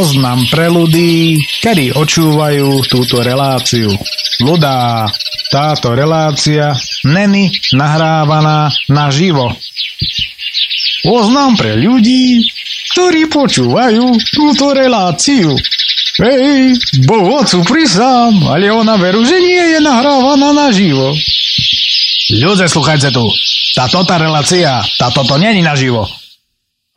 Oznam 0.00 0.48
pre 0.48 0.72
ľudí, 0.72 1.36
ktorí 1.60 1.92
očúvajú 1.92 2.88
túto 2.88 3.20
reláciu. 3.20 3.92
Ľudá, 4.40 5.04
táto 5.52 5.92
relácia 5.92 6.72
není 7.04 7.52
nahrávaná 7.76 8.72
naživo. 8.88 9.52
Oznam 11.04 11.52
pre 11.52 11.76
ľudí, 11.76 12.40
ktorí 12.96 13.28
počúvajú 13.28 14.16
túto 14.32 14.72
reláciu. 14.72 15.52
Hej, 16.16 16.80
bol 17.04 17.36
otcu 17.36 17.60
prísam, 17.68 18.40
ale 18.48 18.72
ona 18.72 18.96
veru, 18.96 19.20
že 19.20 19.36
nie 19.36 19.76
je 19.76 19.84
nahrávaná 19.84 20.56
naživo. 20.56 21.12
Ľudia, 22.40 22.72
sluchajte 22.72 23.12
tu. 23.12 23.28
Táto 23.76 24.00
tá 24.08 24.16
relácia, 24.16 24.80
táto 24.96 25.28
to 25.28 25.36
není 25.36 25.60
naživo. 25.60 26.19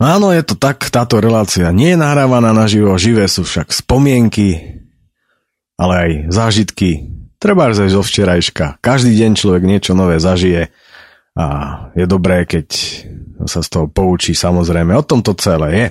Áno, 0.02 0.34
je 0.34 0.42
to 0.42 0.58
tak, 0.58 0.90
táto 0.90 1.22
relácia 1.22 1.70
nie 1.70 1.94
je 1.94 1.98
nahrávaná 2.02 2.50
naživo, 2.50 2.98
živé 2.98 3.30
sú 3.30 3.46
však 3.46 3.70
spomienky, 3.70 4.82
ale 5.78 5.94
aj 5.94 6.10
zážitky, 6.34 7.06
treba 7.38 7.70
aj 7.70 7.94
zo 7.94 8.02
včerajška. 8.02 8.82
Každý 8.82 9.14
deň 9.14 9.32
človek 9.38 9.62
niečo 9.62 9.94
nové 9.94 10.18
zažije 10.18 10.74
a 11.38 11.46
je 11.94 12.06
dobré, 12.10 12.42
keď 12.42 12.66
sa 13.46 13.62
z 13.62 13.68
toho 13.70 13.86
poučí 13.86 14.34
samozrejme. 14.34 14.94
O 14.94 15.06
tom 15.06 15.22
to 15.22 15.34
celé 15.38 15.68
je. 15.74 15.86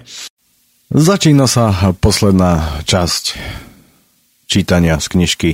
Začína 0.93 1.47
sa 1.47 1.95
posledná 1.95 2.83
časť 2.83 3.39
čítania 4.47 4.99
z 4.99 5.07
knižky 5.09 5.49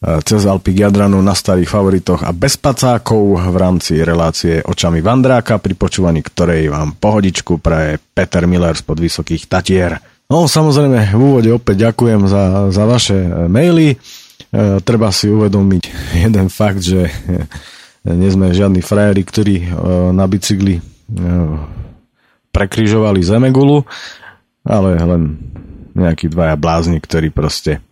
cez 0.00 0.48
Alpy 0.48 0.72
Jadranu 0.72 1.20
na 1.20 1.36
starých 1.36 1.68
favoritoch 1.68 2.24
a 2.24 2.32
bez 2.32 2.56
pacákov 2.56 3.36
v 3.36 3.56
rámci 3.60 4.00
relácie 4.00 4.64
Očami 4.64 5.04
Vandráka, 5.04 5.60
pri 5.60 5.76
počúvaní 5.76 6.24
ktorej 6.24 6.72
vám 6.72 6.96
pohodičku 6.96 7.60
praje 7.60 8.00
Peter 8.00 8.48
Miller 8.48 8.72
z 8.72 8.88
Vysokých 8.88 9.44
Tatier. 9.44 10.00
No 10.32 10.48
samozrejme 10.48 11.12
v 11.12 11.20
úvode 11.20 11.50
opäť 11.52 11.92
ďakujem 11.92 12.30
za, 12.30 12.72
za 12.72 12.84
vaše 12.88 13.18
e, 13.18 13.28
maily. 13.50 13.92
E, 13.92 13.96
treba 14.80 15.12
si 15.12 15.28
uvedomiť 15.28 15.84
jeden 16.24 16.48
fakt, 16.48 16.80
že 16.80 17.12
nie 18.08 18.30
sme 18.32 18.56
žiadni 18.56 18.80
frajeri, 18.80 19.22
ktorí 19.26 19.56
e, 19.60 19.66
na 20.16 20.24
bicykli 20.24 20.80
e, 20.80 20.82
prekryžovali 22.48 23.20
Zemegulu, 23.20 23.84
ale 24.64 24.96
len 24.96 25.22
nejakí 25.92 26.32
dvaja 26.32 26.56
blázni, 26.56 26.96
ktorí 26.96 27.28
proste 27.28 27.84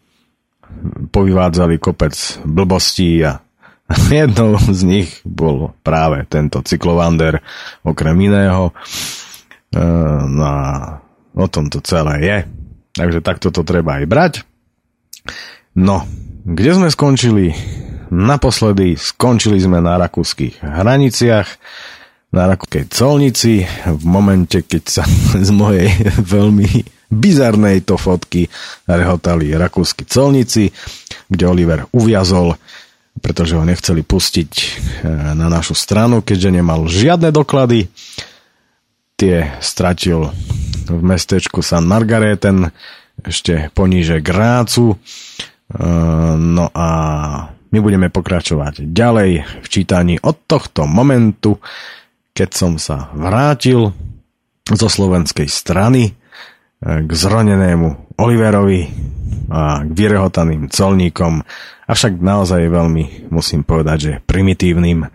povyvádzali 1.10 1.78
kopec 1.78 2.42
blbostí 2.44 3.24
a 3.24 3.40
jednou 4.12 4.58
z 4.58 4.80
nich 4.84 5.10
bol 5.24 5.72
práve 5.80 6.24
tento 6.28 6.60
cyklovander 6.60 7.40
okrem 7.84 8.16
iného. 8.20 8.70
E, 9.72 9.80
no 10.28 10.44
a 10.44 10.64
o 11.38 11.46
tom 11.48 11.72
to 11.72 11.80
celé 11.80 12.14
je. 12.24 12.38
Takže 12.98 13.20
takto 13.22 13.54
to 13.54 13.62
treba 13.62 14.02
aj 14.02 14.06
brať. 14.10 14.34
No, 15.78 16.02
kde 16.42 16.70
sme 16.74 16.88
skončili? 16.90 17.54
Naposledy 18.08 18.96
skončili 18.96 19.60
sme 19.60 19.78
na 19.84 20.00
rakúskych 20.00 20.64
hraniciach, 20.64 21.48
na 22.32 22.48
rakúskej 22.48 22.88
colnici, 22.88 23.64
v 23.86 24.04
momente, 24.04 24.64
keď 24.64 24.82
sa 24.84 25.04
z 25.48 25.50
mojej 25.54 25.88
veľmi 26.34 26.97
bizarnej 27.08 27.82
to 27.84 27.96
fotky 27.96 28.46
rehotali 28.84 29.52
rakúsky 29.56 30.04
colníci, 30.04 30.68
kde 31.28 31.44
Oliver 31.48 31.80
uviazol, 31.92 32.56
pretože 33.18 33.56
ho 33.56 33.64
nechceli 33.64 34.04
pustiť 34.04 34.52
e, 34.52 34.66
na 35.34 35.48
našu 35.48 35.74
stranu, 35.74 36.20
keďže 36.20 36.50
nemal 36.54 36.86
žiadne 36.86 37.32
doklady. 37.32 37.88
Tie 39.18 39.36
stratil 39.58 40.30
v 40.86 41.02
mestečku 41.02 41.58
San 41.64 41.88
Margareten, 41.88 42.70
ešte 43.18 43.74
poníže 43.74 44.22
Grácu. 44.22 44.94
E, 44.94 44.96
no 46.36 46.70
a 46.70 46.88
my 47.68 47.78
budeme 47.84 48.08
pokračovať 48.08 48.84
ďalej 48.84 49.30
v 49.64 49.66
čítaní 49.68 50.16
od 50.22 50.48
tohto 50.48 50.88
momentu, 50.88 51.60
keď 52.32 52.50
som 52.54 52.72
sa 52.80 53.10
vrátil 53.12 53.92
zo 54.68 54.88
slovenskej 54.88 55.48
strany 55.48 56.17
k 56.82 57.10
zronenému 57.10 58.18
Oliverovi 58.18 58.86
a 59.50 59.82
k 59.82 59.90
vyrehotaným 59.90 60.70
colníkom, 60.70 61.42
avšak 61.88 62.20
naozaj 62.20 62.68
veľmi, 62.68 63.30
musím 63.32 63.64
povedať, 63.64 63.98
že 63.98 64.12
primitívnym 64.22 65.08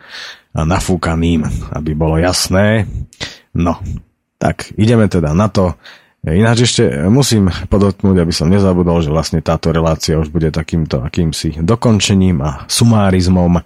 a 0.54 0.62
nafúkaným, 0.62 1.46
aby 1.74 1.92
bolo 1.98 2.22
jasné. 2.22 2.86
No, 3.58 3.82
tak 4.38 4.70
ideme 4.78 5.10
teda 5.10 5.34
na 5.34 5.50
to. 5.50 5.74
Ináč 6.24 6.72
ešte 6.72 6.88
musím 7.12 7.52
podotknúť, 7.68 8.24
aby 8.24 8.32
som 8.32 8.48
nezabudol, 8.48 9.04
že 9.04 9.12
vlastne 9.12 9.44
táto 9.44 9.76
relácia 9.76 10.16
už 10.16 10.32
bude 10.32 10.56
takýmto 10.56 11.04
akýmsi 11.04 11.60
dokončením 11.60 12.40
a 12.40 12.64
sumárizmom 12.72 13.60
e, 13.60 13.62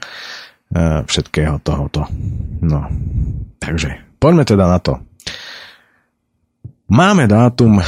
všetkého 1.05 1.61
tohoto. 1.61 2.09
No, 2.65 2.89
takže 3.61 4.01
poďme 4.17 4.41
teda 4.41 4.65
na 4.65 4.79
to. 4.81 4.97
Máme 6.87 7.27
dátum 7.27 7.83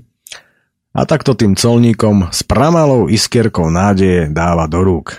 a 0.95 1.01
takto 1.03 1.35
tým 1.35 1.59
colníkom 1.59 2.31
s 2.31 2.47
pramalou 2.47 3.11
iskierkou 3.11 3.75
nádeje 3.75 4.31
dáva 4.31 4.71
do 4.71 4.87
rúk. 4.87 5.19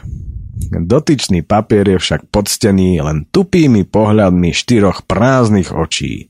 Dotyčný 0.70 1.42
papier 1.42 1.98
je 1.98 1.98
však 1.98 2.30
podstený 2.30 3.02
len 3.02 3.26
tupými 3.34 3.88
pohľadmi 3.88 4.54
štyroch 4.54 5.10
prázdnych 5.10 5.74
očí. 5.74 6.30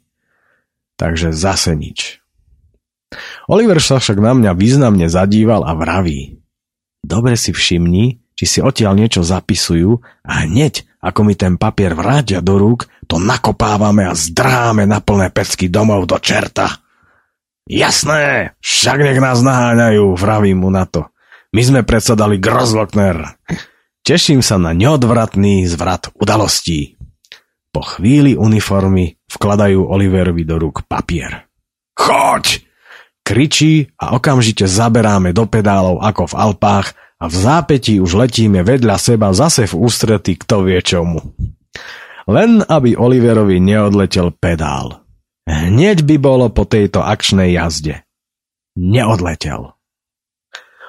Takže 0.96 1.36
zase 1.36 1.76
nič. 1.76 2.22
Oliver 3.52 3.84
sa 3.84 4.00
však 4.00 4.18
na 4.24 4.32
mňa 4.32 4.52
významne 4.56 5.12
zadíval 5.12 5.68
a 5.68 5.76
vraví. 5.76 6.40
Dobre 7.04 7.36
si 7.36 7.52
všimni, 7.52 8.24
či 8.38 8.46
si 8.48 8.60
odtiaľ 8.64 8.96
niečo 8.96 9.26
zapisujú 9.26 10.00
a 10.24 10.48
hneď, 10.48 10.88
ako 11.04 11.28
mi 11.28 11.34
ten 11.36 11.60
papier 11.60 11.98
vrátia 11.98 12.40
do 12.40 12.56
rúk, 12.56 12.88
to 13.10 13.20
nakopávame 13.20 14.08
a 14.08 14.16
zdráme 14.16 14.88
na 14.88 15.04
plné 15.04 15.34
pecky 15.34 15.68
domov 15.68 16.08
do 16.08 16.16
čerta. 16.22 16.80
Jasné, 17.68 18.56
však 18.62 18.98
nech 19.04 19.20
nás 19.20 19.44
naháňajú, 19.44 20.16
vravím 20.16 20.64
mu 20.64 20.70
na 20.72 20.88
to. 20.88 21.10
My 21.52 21.62
sme 21.62 21.82
predsa 21.84 22.16
dali 22.16 22.40
Grozlockner. 22.40 23.28
Teším 24.02 24.42
sa 24.42 24.58
na 24.58 24.74
neodvratný 24.74 25.70
zvrat 25.70 26.10
udalostí. 26.18 26.98
Po 27.70 27.86
chvíli 27.86 28.34
uniformy 28.34 29.16
vkladajú 29.30 29.86
Oliverovi 29.88 30.44
do 30.44 30.58
rúk 30.58 30.90
papier. 30.90 31.46
Choď! 31.94 32.66
Kričí 33.22 33.94
a 34.02 34.18
okamžite 34.18 34.66
zaberáme 34.66 35.32
do 35.32 35.46
pedálov 35.46 36.02
ako 36.02 36.34
v 36.34 36.38
Alpách 36.38 36.88
a 37.22 37.30
v 37.30 37.36
zápätí 37.38 38.02
už 38.02 38.18
letíme 38.18 38.66
vedľa 38.66 38.98
seba 38.98 39.30
zase 39.32 39.70
v 39.70 39.78
ústretí 39.78 40.36
kto 40.36 40.66
vie 40.66 40.82
čomu. 40.82 41.22
Len 42.26 42.66
aby 42.66 42.98
Oliverovi 42.98 43.62
neodletel 43.62 44.34
pedál. 44.34 45.06
Hneď 45.46 46.02
by 46.02 46.16
bolo 46.18 46.50
po 46.50 46.66
tejto 46.66 47.06
akčnej 47.06 47.54
jazde. 47.54 48.02
Neodletel. 48.74 49.78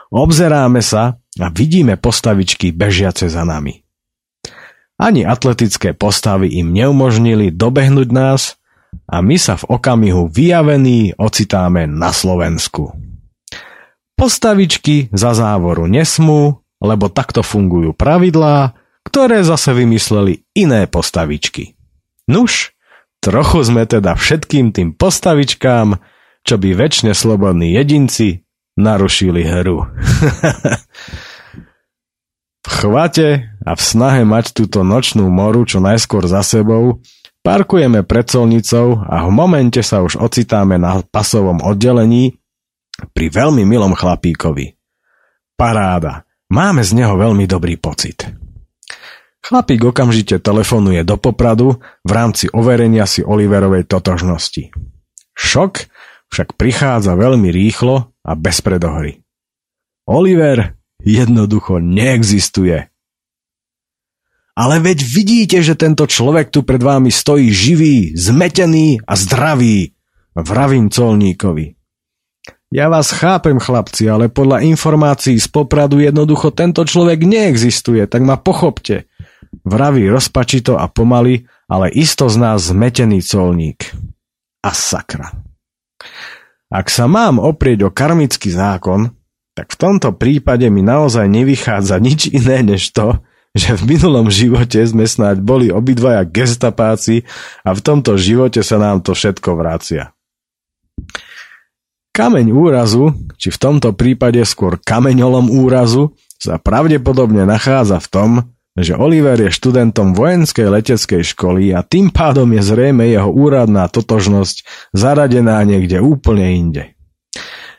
Obzeráme 0.08 0.80
sa 0.80 1.21
a 1.40 1.48
vidíme 1.48 1.96
postavičky 1.96 2.74
bežiace 2.74 3.28
za 3.32 3.44
nami. 3.46 3.80
Ani 5.00 5.24
atletické 5.24 5.96
postavy 5.96 6.52
im 6.60 6.70
neumožnili 6.76 7.48
dobehnúť 7.50 8.08
nás 8.12 8.60
a 9.08 9.24
my 9.24 9.40
sa 9.40 9.56
v 9.56 9.64
okamihu 9.72 10.28
vyjavení 10.28 11.16
ocitáme 11.16 11.88
na 11.88 12.12
Slovensku. 12.12 12.92
Postavičky 14.14 15.08
za 15.10 15.32
závoru 15.32 15.88
nesmú, 15.88 16.60
lebo 16.78 17.08
takto 17.08 17.40
fungujú 17.40 17.96
pravidlá, 17.96 18.76
ktoré 19.02 19.42
zase 19.42 19.74
vymysleli 19.74 20.46
iné 20.54 20.86
postavičky. 20.86 21.74
Nuž, 22.30 22.76
trochu 23.18 23.66
sme 23.66 23.88
teda 23.88 24.14
všetkým 24.14 24.70
tým 24.70 24.94
postavičkám, 24.94 25.98
čo 26.46 26.54
by 26.60 26.68
väčšine 26.78 27.16
slobodní 27.16 27.74
jedinci 27.74 28.46
narušili 28.76 29.44
hru. 29.44 29.84
v 32.62 32.68
chvate 32.68 33.50
a 33.66 33.72
v 33.74 33.82
snahe 33.82 34.22
mať 34.22 34.54
túto 34.54 34.86
nočnú 34.86 35.26
moru 35.28 35.66
čo 35.66 35.82
najskôr 35.82 36.24
za 36.30 36.46
sebou, 36.46 37.02
parkujeme 37.42 38.06
pred 38.06 38.26
colnicou 38.30 39.02
a 39.02 39.26
v 39.26 39.30
momente 39.34 39.82
sa 39.82 40.00
už 40.00 40.16
ocitáme 40.16 40.78
na 40.78 41.02
pasovom 41.02 41.58
oddelení 41.60 42.38
pri 43.12 43.26
veľmi 43.32 43.66
milom 43.66 43.92
chlapíkovi. 43.98 44.78
Paráda. 45.58 46.22
Máme 46.52 46.84
z 46.84 46.92
neho 46.92 47.16
veľmi 47.16 47.48
dobrý 47.48 47.80
pocit. 47.80 48.28
Chlapík 49.42 49.88
okamžite 49.88 50.38
telefonuje 50.38 51.02
do 51.02 51.16
Popradu 51.18 51.80
v 52.04 52.10
rámci 52.12 52.46
overenia 52.52 53.08
si 53.08 53.24
Oliverovej 53.24 53.88
totožnosti. 53.88 54.70
Šok 55.34 55.88
však 56.28 56.54
prichádza 56.54 57.16
veľmi 57.16 57.48
rýchlo 57.50 58.11
a 58.22 58.38
bez 58.38 58.62
predohry. 58.62 59.22
Oliver 60.06 60.78
jednoducho 61.02 61.78
neexistuje. 61.82 62.90
Ale 64.52 64.84
veď 64.84 64.98
vidíte, 65.00 65.58
že 65.64 65.74
tento 65.74 66.04
človek 66.04 66.52
tu 66.52 66.60
pred 66.62 66.82
vámi 66.82 67.08
stojí 67.08 67.48
živý, 67.48 68.12
zmetený 68.12 69.00
a 69.00 69.16
zdravý, 69.16 69.96
vravím 70.36 70.92
colníkovi. 70.92 71.74
Ja 72.72 72.88
vás 72.88 73.12
chápem, 73.12 73.60
chlapci, 73.60 74.08
ale 74.08 74.32
podľa 74.32 74.64
informácií 74.64 75.36
z 75.36 75.48
Popradu 75.52 76.00
jednoducho 76.00 76.56
tento 76.56 76.88
človek 76.88 77.20
neexistuje, 77.20 78.08
tak 78.08 78.24
ma 78.24 78.40
pochopte. 78.40 79.12
Vraví 79.68 80.08
rozpačito 80.08 80.80
a 80.80 80.88
pomaly, 80.88 81.44
ale 81.68 81.92
isto 81.92 82.32
z 82.32 82.36
nás 82.40 82.72
zmetený 82.72 83.20
colník. 83.20 83.92
A 84.64 84.72
sakra. 84.72 85.28
Ak 86.72 86.88
sa 86.88 87.04
mám 87.04 87.36
oprieť 87.36 87.84
o 87.84 87.90
karmický 87.92 88.48
zákon, 88.48 89.12
tak 89.52 89.68
v 89.68 89.76
tomto 89.76 90.16
prípade 90.16 90.64
mi 90.72 90.80
naozaj 90.80 91.28
nevychádza 91.28 92.00
nič 92.00 92.32
iné 92.32 92.64
než 92.64 92.96
to, 92.96 93.20
že 93.52 93.76
v 93.76 93.96
minulom 93.96 94.32
živote 94.32 94.80
sme 94.80 95.04
snáď 95.04 95.44
boli 95.44 95.68
obidvaja 95.68 96.24
gestapáci 96.24 97.28
a 97.60 97.76
v 97.76 97.80
tomto 97.84 98.16
živote 98.16 98.64
sa 98.64 98.80
nám 98.80 99.04
to 99.04 99.12
všetko 99.12 99.52
vracia. 99.52 100.16
Kameň 102.16 102.48
úrazu, 102.56 103.12
či 103.36 103.52
v 103.52 103.60
tomto 103.60 103.92
prípade 103.92 104.40
skôr 104.48 104.80
kameňolom 104.80 105.52
úrazu, 105.52 106.16
sa 106.40 106.56
pravdepodobne 106.56 107.44
nachádza 107.44 108.00
v 108.00 108.08
tom, 108.08 108.30
že 108.72 108.96
Oliver 108.96 109.36
je 109.36 109.52
študentom 109.52 110.16
vojenskej 110.16 110.72
leteckej 110.72 111.22
školy 111.36 111.76
a 111.76 111.84
tým 111.84 112.08
pádom 112.08 112.48
je 112.56 112.62
zrejme 112.64 113.04
jeho 113.04 113.28
úradná 113.28 113.84
totožnosť 113.92 114.88
zaradená 114.96 115.60
niekde 115.68 116.00
úplne 116.00 116.46
inde. 116.56 116.84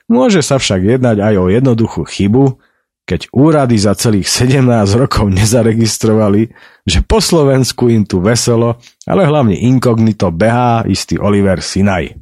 Môže 0.05 0.45
sa 0.45 0.61
však 0.61 0.99
jednať 0.99 1.17
aj 1.23 1.33
o 1.41 1.45
jednoduchú 1.49 2.05
chybu, 2.05 2.61
keď 3.03 3.27
úrady 3.35 3.75
za 3.75 3.97
celých 3.97 4.29
17 4.31 4.63
rokov 4.95 5.27
nezaregistrovali, 5.27 6.53
že 6.87 6.99
po 7.03 7.19
Slovensku 7.19 7.91
im 7.91 8.07
tu 8.07 8.23
veselo, 8.23 8.79
ale 9.03 9.27
hlavne 9.27 9.57
inkognito 9.59 10.31
behá 10.31 10.85
istý 10.87 11.19
Oliver 11.19 11.59
Sinaj. 11.59 12.15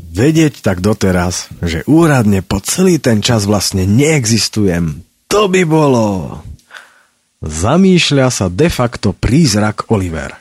Vedieť 0.00 0.64
tak 0.64 0.80
doteraz, 0.80 1.52
že 1.60 1.84
úradne 1.84 2.40
po 2.40 2.58
celý 2.64 2.96
ten 2.96 3.20
čas 3.20 3.44
vlastne 3.44 3.84
neexistujem, 3.84 5.04
to 5.28 5.46
by 5.46 5.62
bolo... 5.68 6.40
Zamýšľa 7.40 8.28
sa 8.28 8.52
de 8.52 8.68
facto 8.68 9.16
prízrak 9.16 9.88
Oliver. 9.88 10.36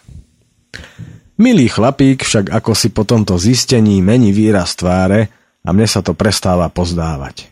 Milý 1.40 1.72
chlapík 1.72 2.28
však 2.28 2.52
ako 2.52 2.76
si 2.76 2.92
po 2.92 3.08
tomto 3.08 3.40
zistení 3.40 4.04
mení 4.04 4.36
výraz 4.36 4.76
tváre 4.76 5.32
a 5.64 5.72
mne 5.72 5.88
sa 5.88 6.04
to 6.04 6.12
prestáva 6.12 6.68
pozdávať. 6.68 7.48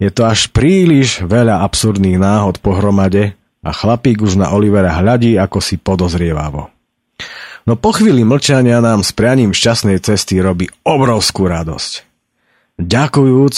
Je 0.00 0.08
to 0.08 0.24
až 0.24 0.48
príliš 0.48 1.20
veľa 1.28 1.60
absurdných 1.60 2.16
náhod 2.16 2.56
pohromade 2.64 3.36
a 3.60 3.70
chlapík 3.76 4.24
už 4.24 4.40
na 4.40 4.48
Olivera 4.56 4.96
hľadí 4.96 5.36
ako 5.36 5.60
si 5.60 5.76
podozrievavo. 5.76 6.72
No 7.68 7.76
po 7.76 7.92
chvíli 7.92 8.24
mlčania 8.24 8.80
nám 8.80 9.04
s 9.04 9.12
prianím 9.12 9.52
šťastnej 9.52 10.00
cesty 10.00 10.40
robí 10.40 10.72
obrovskú 10.88 11.52
radosť. 11.52 11.92
Ďakujúc 12.80 13.54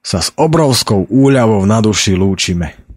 sa 0.00 0.18
s 0.24 0.32
obrovskou 0.40 1.04
úľavou 1.04 1.60
na 1.68 1.84
duši 1.84 2.16
lúčime 2.16 2.88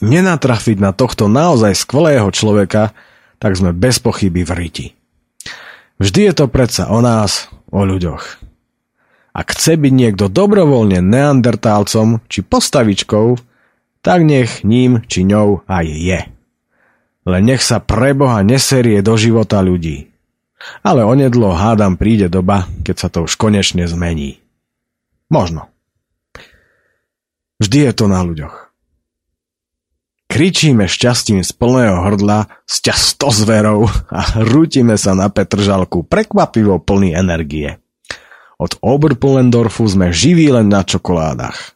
nenatrafiť 0.00 0.76
na 0.80 0.92
tohto 0.92 1.28
naozaj 1.28 1.76
skvelého 1.76 2.28
človeka, 2.32 2.92
tak 3.40 3.56
sme 3.56 3.72
bez 3.72 4.00
pochyby 4.00 4.44
v 4.44 4.52
riti. 4.52 4.86
Vždy 6.00 6.32
je 6.32 6.34
to 6.36 6.46
predsa 6.48 6.88
o 6.88 7.04
nás, 7.04 7.52
o 7.68 7.84
ľuďoch. 7.84 8.40
Ak 9.30 9.54
chce 9.54 9.78
byť 9.78 9.92
niekto 9.94 10.26
dobrovoľne 10.26 10.98
neandertálcom 11.04 12.24
či 12.26 12.40
postavičkou, 12.42 13.38
tak 14.00 14.24
nech 14.24 14.64
ním 14.66 15.04
či 15.06 15.22
ňou 15.22 15.62
aj 15.68 15.86
je. 15.86 16.20
Len 17.28 17.42
nech 17.44 17.60
sa 17.60 17.78
preboha 17.78 18.40
neserie 18.40 19.04
do 19.04 19.14
života 19.14 19.60
ľudí. 19.60 20.08
Ale 20.84 21.04
onedlo 21.04 21.52
hádam 21.52 21.96
príde 21.96 22.28
doba, 22.28 22.68
keď 22.84 22.96
sa 22.96 23.08
to 23.12 23.24
už 23.28 23.36
konečne 23.36 23.84
zmení. 23.84 24.40
Možno. 25.28 25.68
Vždy 27.60 27.88
je 27.88 27.92
to 27.92 28.08
na 28.08 28.24
ľuďoch. 28.24 28.69
Kričíme 30.30 30.86
šťastím 30.86 31.42
z 31.42 31.50
plného 31.58 32.06
hrdla, 32.06 32.46
sťa 32.62 32.94
sto 32.94 33.34
zverov 33.34 33.90
a 34.14 34.38
rútime 34.46 34.94
sa 34.94 35.18
na 35.18 35.26
Petržalku 35.26 36.06
prekvapivo 36.06 36.78
plný 36.78 37.18
energie. 37.18 37.82
Od 38.62 38.78
Oberpullendorfu 38.78 39.90
sme 39.90 40.14
živí 40.14 40.46
len 40.54 40.70
na 40.70 40.86
čokoládach. 40.86 41.74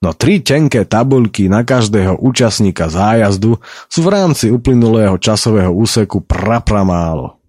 No 0.00 0.16
tri 0.16 0.40
tenké 0.40 0.88
tabuľky 0.88 1.52
na 1.52 1.68
každého 1.68 2.16
účastníka 2.16 2.88
zájazdu 2.88 3.60
sú 3.92 4.00
v 4.00 4.08
rámci 4.08 4.48
uplynulého 4.48 5.20
časového 5.20 5.70
úseku 5.70 6.24
prapra 6.24 6.88
málo. 6.88 7.44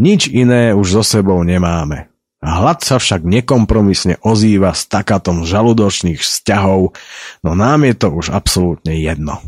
Nič 0.00 0.32
iné 0.32 0.72
už 0.72 0.98
so 0.98 1.04
sebou 1.04 1.44
nemáme. 1.44 2.08
Hlad 2.40 2.80
sa 2.80 2.96
však 2.96 3.28
nekompromisne 3.28 4.24
ozýva 4.24 4.72
s 4.72 4.88
takatom 4.88 5.44
žaludočných 5.44 6.16
vzťahov, 6.16 6.96
no 7.44 7.50
nám 7.52 7.84
je 7.84 7.94
to 7.96 8.08
už 8.08 8.32
absolútne 8.32 8.96
jedno. 8.96 9.44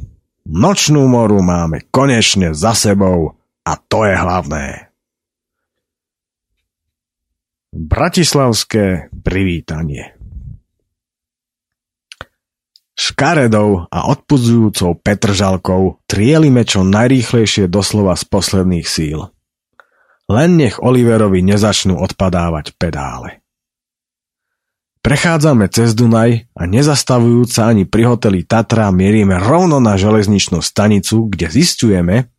Nočnú 0.49 1.05
moru 1.05 1.45
máme 1.45 1.93
konečne 1.93 2.57
za 2.57 2.73
sebou 2.73 3.37
a 3.69 3.73
to 3.77 4.09
je 4.09 4.17
hlavné. 4.17 4.89
Bratislavské 7.69 9.13
privítanie 9.13 10.17
Škaredou 12.97 13.93
a 13.93 14.09
odpudzujúcou 14.09 14.97
Petržalkou 15.05 16.03
trielime 16.09 16.65
čo 16.65 16.81
najrýchlejšie 16.81 17.69
doslova 17.69 18.17
z 18.17 18.25
posledných 18.27 18.89
síl. 18.89 19.29
Len 20.33 20.51
nech 20.57 20.81
Oliverovi 20.81 21.45
nezačnú 21.45 22.01
odpadávať 22.01 22.73
pedále. 22.75 23.45
Prechádzame 24.99 25.71
cez 25.71 25.95
Dunaj 25.95 26.51
a 26.59 26.63
nezastavujúc 26.67 27.49
sa 27.49 27.71
ani 27.71 27.87
pri 27.87 28.11
hoteli 28.11 28.43
Tatra 28.43 28.91
mierime 28.91 29.39
rovno 29.39 29.79
na 29.79 29.95
železničnú 29.95 30.59
stanicu, 30.59 31.31
kde 31.31 31.47
zistujeme, 31.49 32.35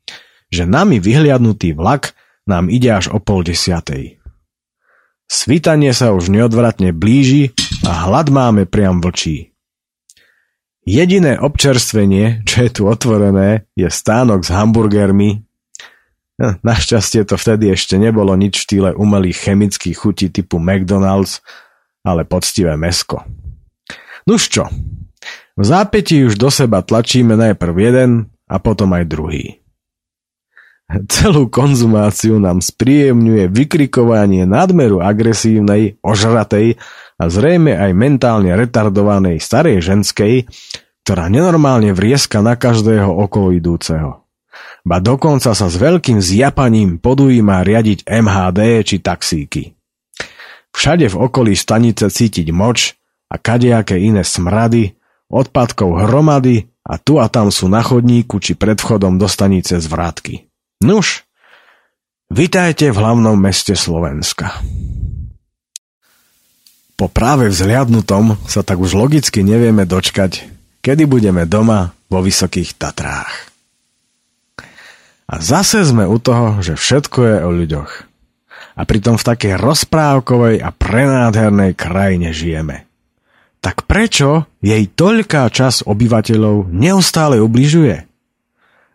že 0.51 0.67
nami 0.67 0.99
vyhliadnutý 0.99 1.71
vlak 1.71 2.13
nám 2.49 2.67
ide 2.67 2.91
až 2.91 3.15
o 3.15 3.21
pol 3.21 3.45
desiatej. 3.45 4.19
Svitanie 5.29 5.93
sa 5.93 6.09
už 6.11 6.33
neodvratne 6.33 6.89
blíži 6.89 7.53
a 7.85 8.09
hlad 8.09 8.33
máme 8.33 8.65
priam 8.65 8.97
vlčí. 8.97 9.53
Jediné 10.89 11.37
občerstvenie, 11.37 12.41
čo 12.49 12.65
je 12.65 12.69
tu 12.73 12.81
otvorené, 12.89 13.69
je 13.77 13.85
stánok 13.93 14.41
s 14.41 14.49
hamburgermi. 14.49 15.45
Našťastie 16.39 17.29
to 17.29 17.37
vtedy 17.37 17.69
ešte 17.77 18.01
nebolo 18.01 18.33
nič 18.33 18.57
v 18.57 18.63
štýle 18.65 18.89
umelých 18.97 19.37
chemických 19.37 19.93
chutí 19.93 20.33
typu 20.33 20.57
McDonald's, 20.57 21.45
ale 22.03 22.23
poctivé 22.23 22.75
mesko. 22.79 23.23
Nuž 24.27 24.51
čo, 24.51 24.67
v 25.59 25.63
zápätí 25.63 26.23
už 26.23 26.39
do 26.39 26.47
seba 26.47 26.79
tlačíme 26.79 27.35
najprv 27.35 27.75
jeden 27.75 28.11
a 28.47 28.55
potom 28.63 28.95
aj 28.95 29.03
druhý. 29.09 29.59
Celú 30.89 31.53
konzumáciu 31.53 32.41
nám 32.41 32.65
spríjemňuje 32.65 33.45
vykrikovanie 33.53 34.49
nadmeru 34.49 35.05
agresívnej, 35.05 36.01
ožratej 36.01 36.81
a 37.21 37.23
zrejme 37.29 37.77
aj 37.77 37.91
mentálne 37.93 38.49
retardovanej 38.57 39.37
starej 39.37 39.85
ženskej, 39.85 40.49
ktorá 41.05 41.29
nenormálne 41.29 41.93
vrieska 41.93 42.41
na 42.41 42.57
každého 42.57 43.09
okolo 43.09 43.53
idúceho. 43.53 44.25
Ba 44.81 44.97
dokonca 44.97 45.53
sa 45.53 45.67
s 45.69 45.75
veľkým 45.77 46.17
zjapaním 46.17 46.97
podujíma 46.97 47.61
riadiť 47.61 48.09
MHD 48.09 48.81
či 48.81 48.97
taxíky. 49.03 49.78
Všade 50.79 51.11
v 51.11 51.19
okolí 51.19 51.59
stanice 51.59 52.07
cítiť 52.07 52.55
moč 52.55 52.95
a 53.27 53.35
kadejaké 53.35 53.99
iné 53.99 54.23
smrady, 54.23 54.95
odpadkov 55.27 56.07
hromady 56.07 56.71
a 56.87 56.95
tu 56.95 57.19
a 57.19 57.27
tam 57.27 57.51
sú 57.51 57.67
na 57.67 57.83
chodníku 57.83 58.39
či 58.39 58.55
pred 58.55 58.79
vchodom 58.79 59.19
do 59.19 59.27
stanice 59.27 59.75
zvratky. 59.75 60.47
Nuž, 60.79 61.27
vitajte 62.31 62.95
v 62.95 62.97
hlavnom 62.97 63.35
meste 63.35 63.75
Slovenska. 63.75 64.55
Po 66.95 67.11
práve 67.11 67.51
vzhliadnutom 67.51 68.39
sa 68.47 68.63
tak 68.63 68.79
už 68.79 68.95
logicky 68.95 69.43
nevieme 69.43 69.83
dočkať, 69.83 70.47
kedy 70.79 71.03
budeme 71.11 71.43
doma 71.43 71.91
vo 72.07 72.23
Vysokých 72.23 72.79
Tatrách. 72.79 73.51
A 75.27 75.43
zase 75.43 75.83
sme 75.83 76.07
u 76.07 76.15
toho, 76.23 76.63
že 76.63 76.79
všetko 76.79 77.19
je 77.19 77.37
o 77.43 77.51
ľuďoch 77.51 78.08
a 78.79 78.81
pritom 78.87 79.19
v 79.19 79.27
takej 79.27 79.59
rozprávkovej 79.59 80.63
a 80.63 80.71
prenádhernej 80.71 81.75
krajine 81.75 82.31
žijeme. 82.31 82.87
Tak 83.59 83.83
prečo 83.83 84.47
jej 84.63 84.87
toľká 84.87 85.51
časť 85.51 85.83
obyvateľov 85.83 86.71
neustále 86.71 87.43
ubližuje? 87.43 88.09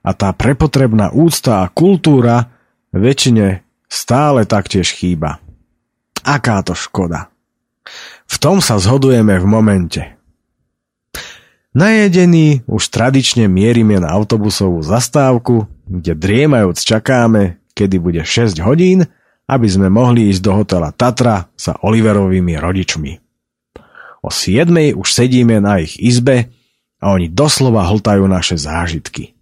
a 0.04 0.10
tá 0.12 0.30
prepotrebná 0.36 1.10
úcta 1.16 1.64
a 1.64 1.72
kultúra 1.72 2.52
väčšine 2.92 3.64
stále 3.88 4.44
taktiež 4.44 4.92
chýba. 4.92 5.40
Aká 6.20 6.60
to 6.60 6.76
škoda. 6.76 7.32
V 8.28 8.36
tom 8.36 8.60
sa 8.60 8.76
zhodujeme 8.76 9.40
v 9.40 9.46
momente. 9.48 10.02
Najedení 11.74 12.62
už 12.70 12.86
tradične 12.92 13.50
mierime 13.50 13.98
na 13.98 14.12
autobusovú 14.14 14.78
zastávku, 14.84 15.66
kde 15.90 16.14
driemajúc 16.14 16.78
čakáme, 16.86 17.58
kedy 17.74 17.96
bude 17.98 18.22
6 18.22 18.62
hodín, 18.62 19.10
aby 19.44 19.68
sme 19.68 19.92
mohli 19.92 20.32
ísť 20.32 20.42
do 20.42 20.52
hotela 20.56 20.90
Tatra 20.90 21.48
za 21.54 21.76
Oliverovými 21.84 22.56
rodičmi. 22.56 23.12
O 24.24 24.32
7 24.32 24.96
už 24.96 25.08
sedíme 25.08 25.60
na 25.60 25.84
ich 25.84 26.00
izbe 26.00 26.48
a 27.04 27.12
oni 27.12 27.28
doslova 27.28 27.84
hltajú 27.84 28.24
naše 28.24 28.56
zážitky. 28.56 29.36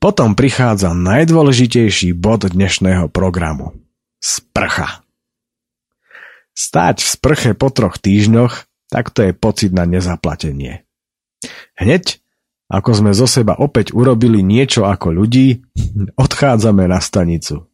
Potom 0.00 0.32
prichádza 0.32 0.96
najdôležitejší 0.96 2.16
bod 2.16 2.48
dnešného 2.48 3.12
programu. 3.12 3.76
Sprcha. 4.16 5.04
Stáť 6.56 7.04
v 7.04 7.08
sprche 7.08 7.50
po 7.52 7.68
troch 7.68 8.00
týždňoch, 8.00 8.64
tak 8.88 9.12
to 9.12 9.28
je 9.28 9.32
pocit 9.36 9.76
na 9.76 9.84
nezaplatenie. 9.84 10.88
Hneď, 11.76 12.20
ako 12.72 12.90
sme 12.96 13.12
zo 13.12 13.28
seba 13.28 13.56
opäť 13.60 13.92
urobili 13.92 14.40
niečo 14.40 14.88
ako 14.88 15.12
ľudí, 15.12 15.60
odchádzame 16.24 16.88
na 16.88 16.98
stanicu. 17.04 17.69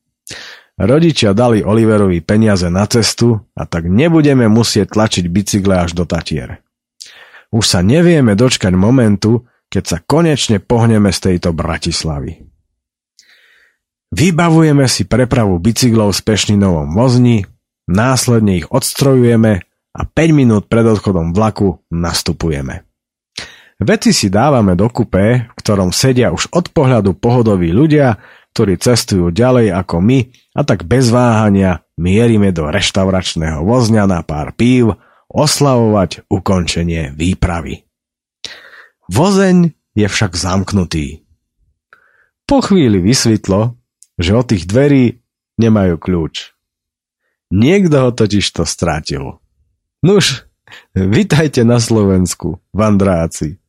Rodičia 0.76 1.32
dali 1.32 1.64
Oliverovi 1.64 2.20
peniaze 2.20 2.68
na 2.68 2.84
cestu 2.84 3.40
a 3.56 3.64
tak 3.64 3.88
nebudeme 3.88 4.44
musieť 4.44 4.92
tlačiť 4.92 5.24
bicykle 5.24 5.72
až 5.72 5.96
do 5.96 6.04
Tatier. 6.04 6.60
Už 7.48 7.64
sa 7.64 7.80
nevieme 7.80 8.36
dočkať 8.36 8.76
momentu, 8.76 9.48
keď 9.72 9.84
sa 9.88 9.98
konečne 10.04 10.60
pohneme 10.60 11.08
z 11.16 11.32
tejto 11.32 11.56
Bratislavy. 11.56 12.44
Vybavujeme 14.12 14.84
si 14.84 15.08
prepravu 15.08 15.56
bicyklov 15.56 16.12
z 16.12 16.20
Pešňinovom 16.22 16.92
vozni, 16.92 17.48
následne 17.88 18.60
ich 18.60 18.68
odstrojujeme 18.68 19.64
a 19.96 20.00
5 20.04 20.12
minút 20.36 20.68
pred 20.68 20.84
odchodom 20.84 21.32
vlaku 21.32 21.80
nastupujeme. 21.88 22.84
Veci 23.76 24.12
si 24.12 24.28
dávame 24.28 24.72
do 24.72 24.88
kupé, 24.88 25.52
v 25.52 25.54
ktorom 25.56 25.92
sedia 25.92 26.32
už 26.32 26.48
od 26.52 26.72
pohľadu 26.72 27.16
pohodoví 27.16 27.72
ľudia, 27.72 28.16
ktorí 28.56 28.80
cestujú 28.80 29.28
ďalej 29.36 29.68
ako 29.68 30.00
my 30.00 30.32
a 30.56 30.64
tak 30.64 30.88
bez 30.88 31.12
váhania 31.12 31.84
mierime 32.00 32.56
do 32.56 32.72
reštauračného 32.72 33.60
vozňa 33.60 34.08
na 34.08 34.24
pár 34.24 34.56
pív 34.56 34.96
oslavovať 35.28 36.24
ukončenie 36.32 37.12
výpravy. 37.12 37.84
Vozeň 39.12 39.76
je 39.92 40.06
však 40.08 40.32
zamknutý. 40.32 41.28
Po 42.48 42.64
chvíli 42.64 42.96
vysvetlo, 42.96 43.76
že 44.16 44.32
od 44.32 44.48
tých 44.48 44.64
dverí 44.64 45.20
nemajú 45.60 46.00
kľúč. 46.00 46.56
Niekto 47.52 48.08
ho 48.08 48.10
totiž 48.16 48.56
to 48.56 48.64
strátil. 48.64 49.36
Nuž, 50.00 50.48
vitajte 50.96 51.60
na 51.60 51.76
Slovensku, 51.76 52.56
vandráci. 52.72 53.60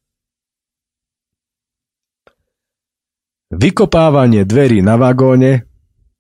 Vykopávanie 3.48 4.44
dverí 4.44 4.84
na 4.84 5.00
vagóne 5.00 5.64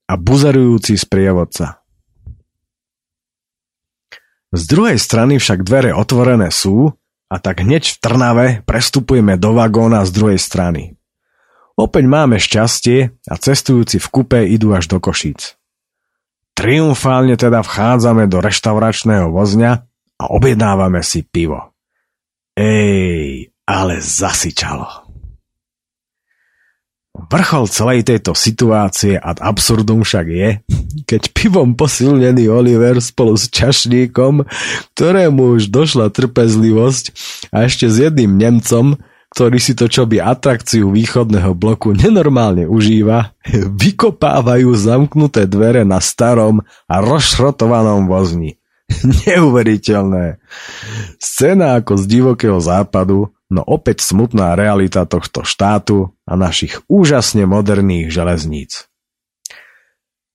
a 0.07 0.13
buzerujúci 0.15 0.95
sprievodca. 0.95 1.83
Z 4.55 4.63
druhej 4.63 4.95
strany 4.95 5.35
však 5.35 5.67
dvere 5.67 5.91
otvorené 5.91 6.47
sú 6.55 6.95
a 7.27 7.35
tak 7.43 7.67
hneď 7.67 7.83
v 7.83 7.97
Trnave 7.99 8.47
prestupujeme 8.63 9.35
do 9.35 9.51
vagóna 9.51 10.07
z 10.07 10.11
druhej 10.15 10.39
strany. 10.39 10.95
Opäť 11.75 12.05
máme 12.07 12.39
šťastie 12.39 13.11
a 13.27 13.35
cestujúci 13.35 13.99
v 13.99 14.07
kupe 14.07 14.39
idú 14.47 14.71
až 14.71 14.87
do 14.87 15.03
Košíc. 15.03 15.59
Triumfálne 16.55 17.35
teda 17.35 17.61
vchádzame 17.61 18.25
do 18.31 18.39
reštauračného 18.39 19.29
vozňa 19.29 19.71
a 20.17 20.23
objednávame 20.31 21.03
si 21.03 21.27
pivo. 21.27 21.75
Ej, 22.57 23.53
ale 23.67 24.01
zasičalo. 24.01 25.06
Vrchol 27.27 27.67
celej 27.67 28.07
tejto 28.07 28.31
situácie 28.31 29.19
ad 29.19 29.43
absurdum 29.43 30.07
však 30.07 30.27
je, 30.31 30.49
keď 31.03 31.21
pivom 31.35 31.75
posilnený 31.75 32.47
Oliver 32.47 33.03
spolu 33.03 33.35
s 33.35 33.51
čašníkom, 33.51 34.47
ktorému 34.95 35.59
už 35.59 35.67
došla 35.67 36.07
trpezlivosť 36.07 37.05
a 37.51 37.67
ešte 37.67 37.91
s 37.91 37.99
jedným 37.99 38.39
Nemcom, 38.39 38.95
ktorý 39.35 39.59
si 39.59 39.75
to 39.75 39.91
čo 39.91 40.07
by 40.07 40.23
atrakciu 40.23 40.87
východného 40.87 41.51
bloku 41.51 41.91
nenormálne 41.91 42.63
užíva, 42.63 43.35
vykopávajú 43.75 44.71
zamknuté 44.71 45.51
dvere 45.51 45.83
na 45.83 45.99
starom 45.99 46.63
a 46.87 46.95
rozšrotovanom 47.03 48.07
vozni. 48.07 48.55
Neuveriteľné. 49.27 50.39
Scéna 51.19 51.79
ako 51.79 51.99
z 51.99 52.03
divokého 52.07 52.59
západu, 52.63 53.35
no 53.51 53.61
opäť 53.63 54.03
smutná 54.03 54.55
realita 54.55 55.03
tohto 55.03 55.43
štátu 55.43 56.15
a 56.23 56.33
našich 56.39 56.79
úžasne 56.87 57.43
moderných 57.43 58.11
železníc. 58.11 58.87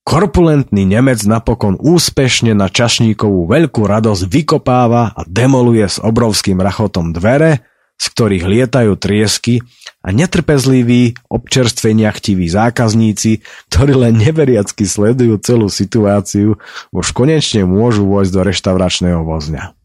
Korpulentný 0.02 0.82
Nemec 0.82 1.22
napokon 1.22 1.78
úspešne 1.78 2.58
na 2.58 2.66
čašníkovú 2.66 3.46
veľkú 3.46 3.86
radosť 3.86 4.22
vykopáva 4.26 5.14
a 5.14 5.22
demoluje 5.30 5.86
s 5.86 6.02
obrovským 6.02 6.58
rachotom 6.58 7.14
dvere, 7.14 7.62
z 7.98 8.06
ktorých 8.12 8.44
lietajú 8.44 8.98
triesky 8.98 9.62
a 10.02 10.10
netrpezliví, 10.10 11.14
občerstveniachtiví 11.30 12.50
zákazníci, 12.50 13.46
ktorí 13.70 13.92
len 13.94 14.18
neveriacky 14.18 14.82
sledujú 14.82 15.38
celú 15.38 15.70
situáciu, 15.70 16.58
už 16.90 17.06
konečne 17.14 17.62
môžu 17.62 18.10
vojsť 18.10 18.32
do 18.34 18.40
reštauračného 18.42 19.22
vozňa. 19.22 19.78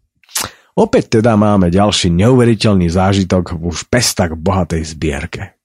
Opäť 0.77 1.21
teda 1.21 1.33
máme 1.33 1.73
ďalší 1.73 2.13
neuveriteľný 2.13 2.85
zážitok 2.89 3.57
v 3.57 3.73
už 3.73 3.89
bez 3.89 4.13
tak 4.13 4.37
bohatej 4.37 4.85
zbierke. 4.85 5.57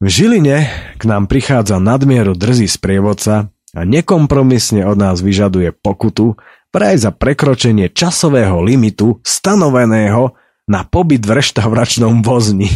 V 0.00 0.06
Žiline 0.06 0.70
k 0.96 1.02
nám 1.04 1.26
prichádza 1.26 1.76
nadmieru 1.76 2.32
drzý 2.32 2.70
sprievodca 2.70 3.52
a 3.76 3.80
nekompromisne 3.84 4.86
od 4.86 4.96
nás 4.96 5.20
vyžaduje 5.20 5.76
pokutu 5.76 6.40
vraj 6.70 6.96
za 6.96 7.10
prekročenie 7.10 7.90
časového 7.90 8.62
limitu 8.62 9.18
stanoveného 9.26 10.39
na 10.70 10.86
pobyt 10.86 11.26
v 11.26 11.42
reštauračnom 11.42 12.22
vozni. 12.22 12.70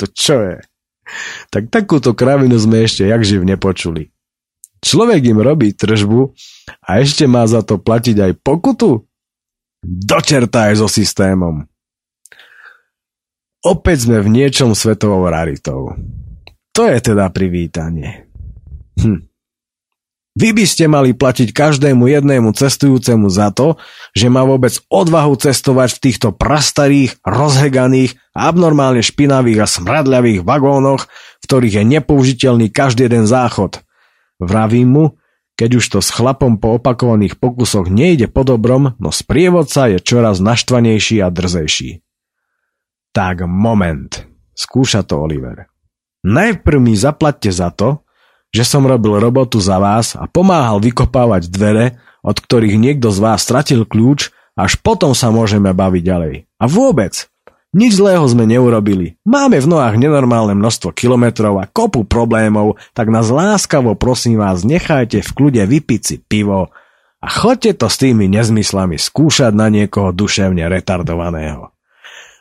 To 0.00 0.08
čo 0.08 0.40
je? 0.40 0.56
Tak 1.52 1.68
takúto 1.68 2.16
kravinu 2.16 2.56
sme 2.56 2.88
ešte 2.88 3.04
jakživ 3.04 3.44
nepočuli. 3.44 4.08
Človek 4.80 5.20
im 5.28 5.38
robí 5.44 5.76
tržbu 5.76 6.32
a 6.86 7.02
ešte 7.02 7.28
má 7.28 7.44
za 7.44 7.60
to 7.60 7.76
platiť 7.76 8.16
aj 8.16 8.32
pokutu? 8.40 9.04
Dočerta 9.84 10.72
aj 10.72 10.80
so 10.80 10.88
systémom. 10.88 11.68
Opäť 13.66 14.08
sme 14.08 14.22
v 14.22 14.28
niečom 14.32 14.72
svetovou 14.72 15.26
raritou. 15.28 15.92
To 16.72 16.82
je 16.86 16.98
teda 17.02 17.26
privítanie. 17.34 18.30
Hm. 19.02 19.27
Vy 20.38 20.54
by 20.54 20.64
ste 20.70 20.86
mali 20.86 21.18
platiť 21.18 21.50
každému 21.50 22.06
jednému 22.06 22.54
cestujúcemu 22.54 23.26
za 23.26 23.50
to, 23.50 23.74
že 24.14 24.30
má 24.30 24.46
vôbec 24.46 24.70
odvahu 24.86 25.34
cestovať 25.34 25.98
v 25.98 26.02
týchto 26.06 26.28
prastarých, 26.30 27.18
rozheganých, 27.26 28.14
abnormálne 28.38 29.02
špinavých 29.02 29.58
a 29.58 29.66
smradľavých 29.66 30.46
vagónoch, 30.46 31.10
v 31.10 31.44
ktorých 31.50 31.82
je 31.82 31.84
nepoužiteľný 31.90 32.70
každý 32.70 33.10
jeden 33.10 33.26
záchod. 33.26 33.82
Vravím 34.38 34.88
mu, 34.94 35.04
keď 35.58 35.82
už 35.82 35.84
to 35.90 35.98
s 35.98 36.14
chlapom 36.14 36.62
po 36.62 36.78
opakovaných 36.78 37.34
pokusoch 37.42 37.90
nejde 37.90 38.30
po 38.30 38.46
dobrom, 38.46 38.94
no 39.02 39.10
sprievodca 39.10 39.90
je 39.90 39.98
čoraz 39.98 40.38
naštvanejší 40.38 41.18
a 41.18 41.34
drzejší. 41.34 41.98
Tak 43.10 43.42
moment, 43.42 44.22
skúša 44.54 45.02
to 45.02 45.18
Oliver. 45.18 45.66
Najprv 46.22 46.78
mi 46.78 46.94
zaplatte 46.94 47.50
za 47.50 47.74
to, 47.74 48.06
že 48.52 48.64
som 48.64 48.84
robil 48.84 49.20
robotu 49.20 49.60
za 49.60 49.76
vás 49.76 50.16
a 50.16 50.24
pomáhal 50.24 50.80
vykopávať 50.80 51.48
dvere, 51.52 52.00
od 52.24 52.36
ktorých 52.38 52.76
niekto 52.80 53.12
z 53.12 53.18
vás 53.20 53.44
stratil 53.44 53.84
kľúč, 53.84 54.32
až 54.58 54.74
potom 54.82 55.14
sa 55.14 55.30
môžeme 55.30 55.70
baviť 55.70 56.02
ďalej. 56.02 56.34
A 56.58 56.64
vôbec, 56.66 57.30
nič 57.76 58.00
zlého 58.00 58.24
sme 58.26 58.48
neurobili. 58.48 59.20
Máme 59.22 59.62
v 59.62 59.70
nohách 59.70 60.00
nenormálne 60.00 60.56
množstvo 60.58 60.90
kilometrov 60.96 61.60
a 61.62 61.68
kopu 61.70 62.02
problémov, 62.08 62.80
tak 62.96 63.12
nás 63.12 63.30
láskavo 63.30 63.94
prosím 63.94 64.42
vás 64.42 64.66
nechajte 64.66 65.22
v 65.22 65.30
kľude 65.30 65.62
vypiť 65.68 66.00
si 66.02 66.16
pivo 66.18 66.74
a 67.22 67.26
choďte 67.30 67.84
to 67.84 67.86
s 67.86 68.00
tými 68.02 68.26
nezmyslami 68.26 68.98
skúšať 68.98 69.52
na 69.54 69.70
niekoho 69.70 70.10
duševne 70.10 70.66
retardovaného. 70.66 71.70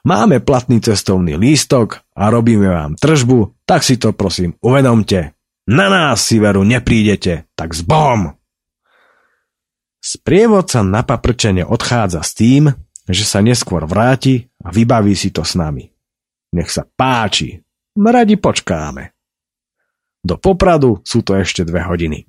Máme 0.07 0.39
platný 0.39 0.79
cestovný 0.79 1.35
lístok 1.35 2.01
a 2.15 2.31
robíme 2.31 2.71
vám 2.71 2.95
tržbu, 2.95 3.67
tak 3.67 3.83
si 3.83 3.99
to 3.99 4.15
prosím 4.15 4.55
uvedomte. 4.63 5.36
Na 5.67 5.91
nás 5.91 6.23
si 6.23 6.39
veru 6.39 6.63
neprídete, 6.63 7.51
tak 7.51 7.75
s 7.75 7.83
Bohom! 7.83 8.39
Sprievodca 9.99 10.79
na 10.87 11.03
paprčene 11.03 11.67
odchádza 11.67 12.23
s 12.23 12.31
tým, 12.31 12.71
že 13.03 13.27
sa 13.27 13.43
neskôr 13.43 13.83
vráti 13.83 14.47
a 14.63 14.71
vybaví 14.71 15.11
si 15.11 15.35
to 15.35 15.43
s 15.43 15.59
nami. 15.59 15.91
Nech 16.55 16.71
sa 16.71 16.87
páči, 16.87 17.59
radi 17.99 18.39
počkáme. 18.39 19.11
Do 20.23 20.39
Popradu 20.39 21.03
sú 21.03 21.19
to 21.19 21.35
ešte 21.35 21.67
dve 21.67 21.83
hodiny. 21.83 22.23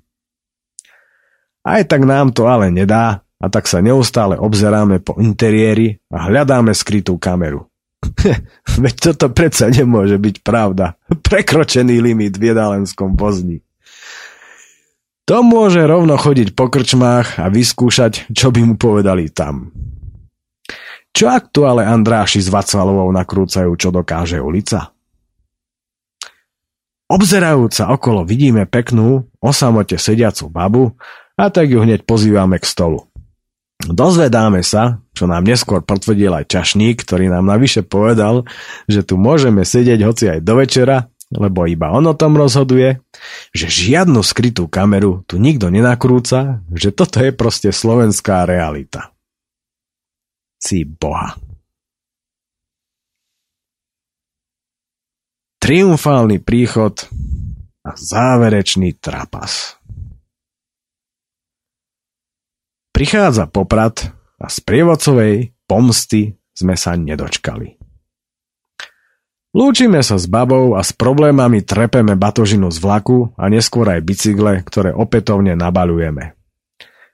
Aj 1.63 1.79
tak 1.87 2.03
nám 2.03 2.35
to 2.35 2.51
ale 2.51 2.67
nedá 2.67 3.23
a 3.39 3.45
tak 3.47 3.71
sa 3.71 3.79
neustále 3.79 4.35
obzeráme 4.35 4.99
po 4.99 5.15
interiéri 5.15 6.03
a 6.11 6.27
hľadáme 6.27 6.75
skrytú 6.75 7.15
kameru. 7.15 7.68
Veď 8.83 8.95
toto 9.11 9.31
predsa 9.31 9.67
nemôže 9.69 10.15
byť 10.15 10.35
pravda. 10.43 10.95
Prekročený 11.09 11.99
limit 11.99 12.39
v 12.39 12.53
jedálenskom 12.53 13.15
vozni. 13.15 13.63
To 15.29 15.45
môže 15.45 15.85
rovno 15.85 16.17
chodiť 16.17 16.57
po 16.57 16.73
krčmách 16.73 17.37
a 17.37 17.53
vyskúšať, 17.53 18.33
čo 18.33 18.49
by 18.49 18.65
mu 18.65 18.75
povedali 18.81 19.29
tam. 19.29 19.69
Čo 21.13 21.29
ak 21.29 21.53
tu 21.53 21.69
ale 21.69 21.85
Andráši 21.85 22.41
s 22.41 22.49
Vacvalovou 22.49 23.09
nakrúcajú, 23.13 23.69
čo 23.77 23.93
dokáže 23.93 24.41
ulica? 24.41 24.89
Obzerajúca 27.09 27.89
okolo 27.89 28.21
vidíme 28.21 28.69
peknú, 28.69 29.25
osamote 29.41 29.97
sediacu 29.97 30.45
babu 30.49 30.93
a 31.33 31.49
tak 31.49 31.73
ju 31.73 31.81
hneď 31.81 32.05
pozývame 32.05 32.61
k 32.61 32.65
stolu. 32.65 33.08
Dozvedáme 33.79 34.59
sa, 34.59 34.99
čo 35.15 35.23
nám 35.23 35.47
neskôr 35.47 35.79
potvrdil 35.79 36.35
aj 36.35 36.51
čašník, 36.51 36.99
ktorý 36.99 37.31
nám 37.31 37.47
navyše 37.47 37.79
povedal, 37.79 38.43
že 38.91 39.07
tu 39.07 39.15
môžeme 39.15 39.63
sedieť 39.63 39.99
hoci 40.03 40.25
aj 40.27 40.39
do 40.43 40.59
večera, 40.59 41.07
lebo 41.31 41.63
iba 41.63 41.87
on 41.95 42.03
o 42.11 42.17
tom 42.17 42.35
rozhoduje, 42.35 42.99
že 43.55 43.71
žiadnu 43.71 44.19
skrytú 44.19 44.67
kameru 44.67 45.23
tu 45.23 45.39
nikto 45.39 45.71
nenakrúca, 45.71 46.59
že 46.75 46.91
toto 46.91 47.23
je 47.23 47.31
proste 47.31 47.71
slovenská 47.71 48.43
realita. 48.43 49.15
Si 50.59 50.83
boha. 50.83 51.39
Triumfálny 55.63 56.43
príchod 56.43 57.07
a 57.87 57.95
záverečný 57.95 58.99
trapas. 58.99 59.78
Prichádza 62.99 63.47
poprad 63.47 64.11
a 64.43 64.51
z 64.51 64.59
prievodcovej 64.59 65.55
pomsty 65.71 66.35
sme 66.51 66.75
sa 66.75 66.99
nedočkali. 66.99 67.79
Lúčime 69.55 70.03
sa 70.03 70.19
s 70.19 70.27
babou 70.27 70.75
a 70.75 70.83
s 70.83 70.91
problémami 70.91 71.63
trepeme 71.63 72.19
batožinu 72.19 72.67
z 72.67 72.83
vlaku 72.83 73.31
a 73.39 73.47
neskôr 73.47 73.87
aj 73.87 74.03
bicykle, 74.03 74.67
ktoré 74.67 74.91
opätovne 74.91 75.55
nabalujeme. 75.55 76.35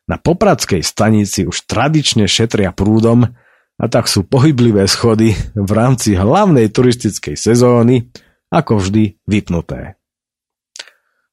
Na 0.10 0.18
Popradskej 0.18 0.82
stanici 0.82 1.46
už 1.46 1.70
tradične 1.70 2.26
šetria 2.26 2.74
prúdom 2.74 3.30
a 3.78 3.86
tak 3.86 4.10
sú 4.10 4.26
pohyblivé 4.26 4.90
schody 4.90 5.38
v 5.54 5.70
rámci 5.70 6.18
hlavnej 6.18 6.66
turistickej 6.74 7.38
sezóny 7.38 8.10
ako 8.50 8.82
vždy 8.82 9.22
vypnuté. 9.30 10.02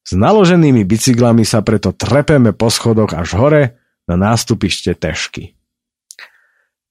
S 0.05 0.13
naloženými 0.13 0.85
bicyklami 0.85 1.49
sa 1.49 1.65
preto 1.65 1.97
trepeme 1.97 2.53
po 2.53 2.69
schodoch 2.69 3.17
až 3.17 3.33
hore 3.41 3.81
na 4.07 4.15
nástupište 4.19 4.95
Tešky. 4.95 5.55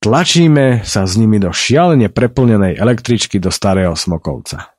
Tlačíme 0.01 0.81
sa 0.81 1.05
s 1.05 1.13
nimi 1.13 1.37
do 1.37 1.53
šialene 1.53 2.09
preplnenej 2.09 2.73
električky 2.73 3.37
do 3.37 3.53
Starého 3.53 3.93
Smokovca. 3.93 4.73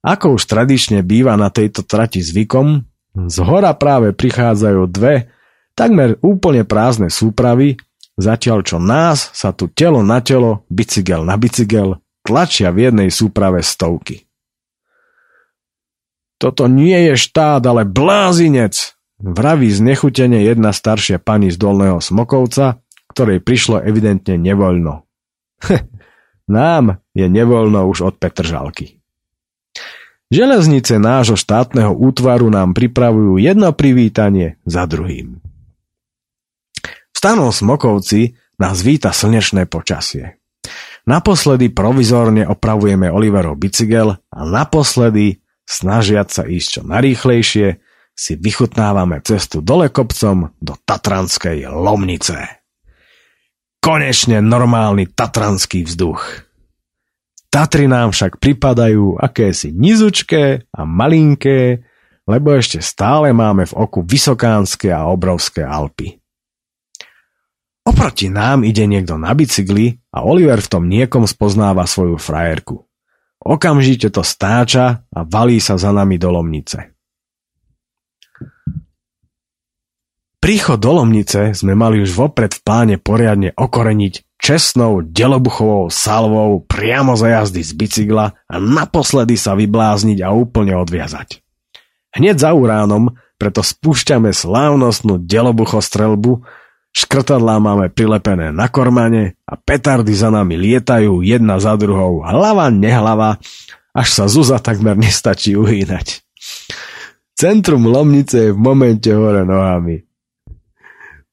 Ako 0.00 0.40
už 0.40 0.48
tradične 0.48 1.04
býva 1.04 1.36
na 1.36 1.52
tejto 1.52 1.84
trati 1.84 2.24
zvykom, 2.24 2.88
z 3.28 3.36
hora 3.44 3.74
práve 3.76 4.14
prichádzajú 4.16 4.82
dve 4.88 5.28
takmer 5.76 6.16
úplne 6.24 6.64
prázdne 6.64 7.12
súpravy, 7.12 7.76
zatiaľ 8.16 8.64
čo 8.64 8.78
nás 8.80 9.30
sa 9.36 9.52
tu 9.52 9.68
telo 9.68 10.00
na 10.00 10.24
telo, 10.24 10.64
bicykel 10.72 11.22
na 11.26 11.36
bicykel, 11.36 12.00
tlačia 12.26 12.72
v 12.72 12.90
jednej 12.90 13.10
súprave 13.12 13.60
stovky. 13.60 14.26
Toto 16.38 16.70
nie 16.70 17.12
je 17.12 17.14
štát, 17.18 17.62
ale 17.66 17.82
blázinec, 17.82 18.97
Vraví 19.18 19.66
znechutene 19.66 20.46
jedna 20.46 20.70
staršia 20.70 21.18
pani 21.18 21.50
z 21.50 21.58
Dolného 21.58 21.98
Smokovca, 21.98 22.78
ktorej 23.10 23.42
prišlo 23.42 23.82
evidentne 23.82 24.38
nevoľno. 24.38 25.02
Nám 26.48 27.02
je 27.18 27.26
nevoľno 27.26 27.82
už 27.90 27.98
od 28.06 28.14
Petržalky. 28.22 29.02
Železnice 30.30 31.02
nášho 31.02 31.34
štátneho 31.34 31.98
útvaru 31.98 32.46
nám 32.52 32.78
pripravujú 32.78 33.42
jedno 33.42 33.74
privítanie 33.74 34.60
za 34.62 34.86
druhým. 34.86 35.42
V 36.84 37.16
stanom 37.16 37.50
Smokovci 37.50 38.38
nás 38.60 38.86
víta 38.86 39.10
slnečné 39.10 39.66
počasie. 39.66 40.38
Naposledy 41.08 41.72
provizorne 41.72 42.44
opravujeme 42.46 43.08
Oliverov 43.08 43.56
bicykel 43.56 44.14
a 44.14 44.40
naposledy, 44.44 45.40
snažiať 45.64 46.28
sa 46.28 46.42
ísť 46.44 46.68
čo 46.68 46.82
narýchlejšie, 46.84 47.87
si 48.18 48.34
vychutnávame 48.34 49.22
cestu 49.22 49.62
dole 49.62 49.94
kopcom 49.94 50.50
do 50.58 50.74
Tatranskej 50.74 51.70
Lomnice. 51.70 52.66
Konečne 53.78 54.42
normálny 54.42 55.14
tatranský 55.14 55.86
vzduch. 55.86 56.50
Tatry 57.46 57.86
nám 57.86 58.10
však 58.10 58.42
pripadajú 58.42 59.22
akési 59.22 59.70
nizučké 59.70 60.66
a 60.74 60.82
malinké, 60.82 61.86
lebo 62.26 62.58
ešte 62.58 62.82
stále 62.82 63.30
máme 63.30 63.64
v 63.70 63.76
oku 63.78 64.02
vysokánske 64.02 64.90
a 64.90 65.06
obrovské 65.08 65.62
Alpy. 65.62 66.18
Oproti 67.86 68.28
nám 68.28 68.68
ide 68.68 68.84
niekto 68.84 69.16
na 69.16 69.32
bicykli 69.32 69.96
a 70.12 70.26
Oliver 70.26 70.60
v 70.60 70.68
tom 70.68 70.84
niekom 70.90 71.24
spoznáva 71.24 71.88
svoju 71.88 72.20
frajerku. 72.20 72.84
Okamžite 73.40 74.12
to 74.12 74.20
stáča 74.20 75.06
a 75.08 75.20
valí 75.24 75.62
sa 75.62 75.80
za 75.80 75.94
nami 75.94 76.20
do 76.20 76.28
Lomnice. 76.28 76.97
Príchod 80.38 80.78
do 80.78 80.94
Lomnice 80.94 81.50
sme 81.50 81.74
mali 81.74 81.98
už 81.98 82.14
vopred 82.14 82.54
v 82.54 82.62
pláne 82.62 82.96
poriadne 82.96 83.50
okoreniť 83.58 84.38
čestnou 84.38 85.02
delobuchovou 85.02 85.90
salvou 85.90 86.62
priamo 86.62 87.18
za 87.18 87.26
jazdy 87.26 87.62
z 87.66 87.72
bicykla 87.74 88.26
a 88.46 88.56
naposledy 88.62 89.34
sa 89.34 89.58
vyblázniť 89.58 90.22
a 90.22 90.30
úplne 90.30 90.78
odviazať. 90.78 91.42
Hneď 92.14 92.38
za 92.38 92.50
uránom 92.54 93.18
preto 93.38 93.62
spúšťame 93.62 94.34
slávnostnú 94.34 95.22
delobuchostrelbu, 95.22 96.42
škrtadlá 96.90 97.62
máme 97.62 97.86
prilepené 97.90 98.50
na 98.50 98.66
kormane 98.66 99.38
a 99.46 99.54
petardy 99.54 100.10
za 100.10 100.30
nami 100.30 100.58
lietajú 100.58 101.22
jedna 101.22 101.62
za 101.62 101.78
druhou, 101.78 102.22
hlava 102.26 102.70
nehlava, 102.70 103.38
až 103.94 104.08
sa 104.10 104.24
Zuza 104.26 104.58
takmer 104.58 104.98
nestačí 104.98 105.54
uhýnať. 105.54 106.22
Centrum 107.38 107.86
Lomnice 107.86 108.50
je 108.50 108.54
v 108.54 108.58
momente 108.58 109.10
hore 109.14 109.46
nohami. 109.46 110.07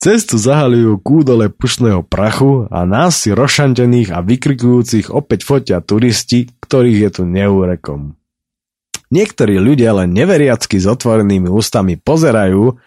Cestu 0.05 0.37
zahalujú 0.37 1.01
kúdole 1.01 1.49
pušného 1.49 2.05
prachu 2.05 2.69
a 2.69 2.85
nás 2.85 3.25
si 3.25 3.33
rozšantených 3.33 4.13
a 4.13 4.21
vykrikujúcich 4.21 5.09
opäť 5.09 5.41
fotia 5.41 5.81
turisti, 5.81 6.45
ktorých 6.61 6.99
je 7.01 7.09
tu 7.09 7.23
neúrekom. 7.25 8.13
Niektorí 9.09 9.57
ľudia 9.57 9.97
len 9.97 10.13
neveriacky 10.13 10.77
s 10.77 10.85
otvorenými 10.85 11.49
ústami 11.49 11.97
pozerajú, 11.97 12.77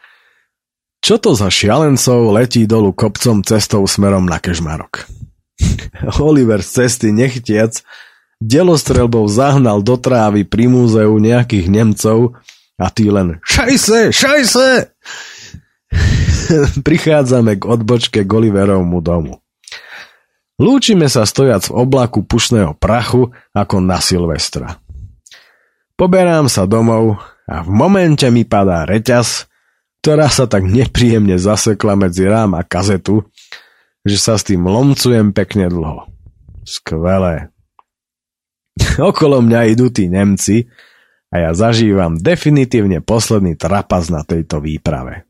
čo 1.02 1.14
to 1.18 1.34
za 1.34 1.50
šialencov 1.50 2.30
letí 2.30 2.70
dolu 2.70 2.94
kopcom 2.94 3.42
cestou 3.42 3.82
smerom 3.90 4.22
na 4.22 4.38
Kežmarok. 4.38 5.10
Oliver 6.22 6.62
z 6.62 6.86
cesty 6.86 7.10
nechtiac 7.10 7.82
delostrelbou 8.38 9.26
zahnal 9.26 9.82
do 9.82 9.98
trávy 9.98 10.46
pri 10.46 10.70
múzeu 10.70 11.18
nejakých 11.18 11.66
Nemcov 11.66 12.38
a 12.78 12.86
tí 12.94 13.10
len 13.10 13.42
šajse, 13.42 14.14
šajse! 14.14 14.94
Prichádzame 16.86 17.60
k 17.60 17.62
odbočke 17.68 18.24
Gulliverovmu 18.24 18.98
domu. 19.00 19.40
Lúčime 20.58 21.06
sa 21.06 21.22
stojac 21.22 21.70
v 21.70 21.86
oblaku 21.86 22.26
pušného 22.26 22.74
prachu 22.74 23.30
ako 23.54 23.76
na 23.78 24.02
Silvestra. 24.02 24.82
Poberám 25.94 26.50
sa 26.50 26.66
domov 26.66 27.22
a 27.46 27.62
v 27.62 27.70
momente 27.70 28.26
mi 28.34 28.42
padá 28.42 28.82
reťaz, 28.82 29.46
ktorá 30.02 30.26
sa 30.26 30.50
tak 30.50 30.66
nepríjemne 30.66 31.38
zasekla 31.38 31.94
medzi 31.94 32.26
rám 32.26 32.58
a 32.58 32.66
kazetu, 32.66 33.22
že 34.02 34.18
sa 34.18 34.34
s 34.34 34.46
tým 34.46 34.66
lomcujem 34.66 35.30
pekne 35.30 35.70
dlho. 35.70 36.10
Skvelé. 36.66 37.54
Okolo 38.98 39.38
mňa 39.38 39.60
idú 39.74 39.94
tí 39.94 40.10
Nemci 40.10 40.66
a 41.30 41.38
ja 41.38 41.50
zažívam 41.54 42.18
definitívne 42.18 42.98
posledný 42.98 43.54
trapas 43.54 44.10
na 44.10 44.26
tejto 44.26 44.58
výprave. 44.58 45.27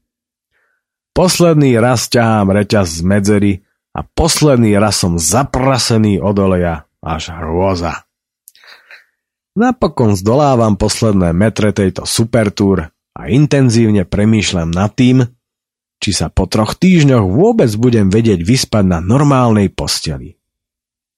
Posledný 1.19 1.75
raz 1.83 2.07
ťahám 2.07 2.55
reťaz 2.55 3.03
z 3.03 3.03
medzery 3.03 3.53
a 3.91 4.07
posledný 4.07 4.79
raz 4.79 5.03
som 5.03 5.19
zaprasený 5.19 6.23
od 6.23 6.39
oleja 6.39 6.87
až 7.03 7.35
hrôza. 7.35 8.07
Napokon 9.59 10.15
zdolávam 10.15 10.79
posledné 10.79 11.35
metre 11.35 11.75
tejto 11.75 12.07
supertúr 12.07 12.95
a 13.19 13.21
intenzívne 13.27 14.07
premýšľam 14.07 14.71
nad 14.71 14.95
tým, 14.95 15.27
či 15.99 16.11
sa 16.15 16.31
po 16.31 16.47
troch 16.47 16.79
týždňoch 16.79 17.27
vôbec 17.27 17.75
budem 17.75 18.15
vedieť 18.15 18.47
vyspať 18.47 18.87
na 18.87 19.03
normálnej 19.03 19.75
posteli. 19.75 20.39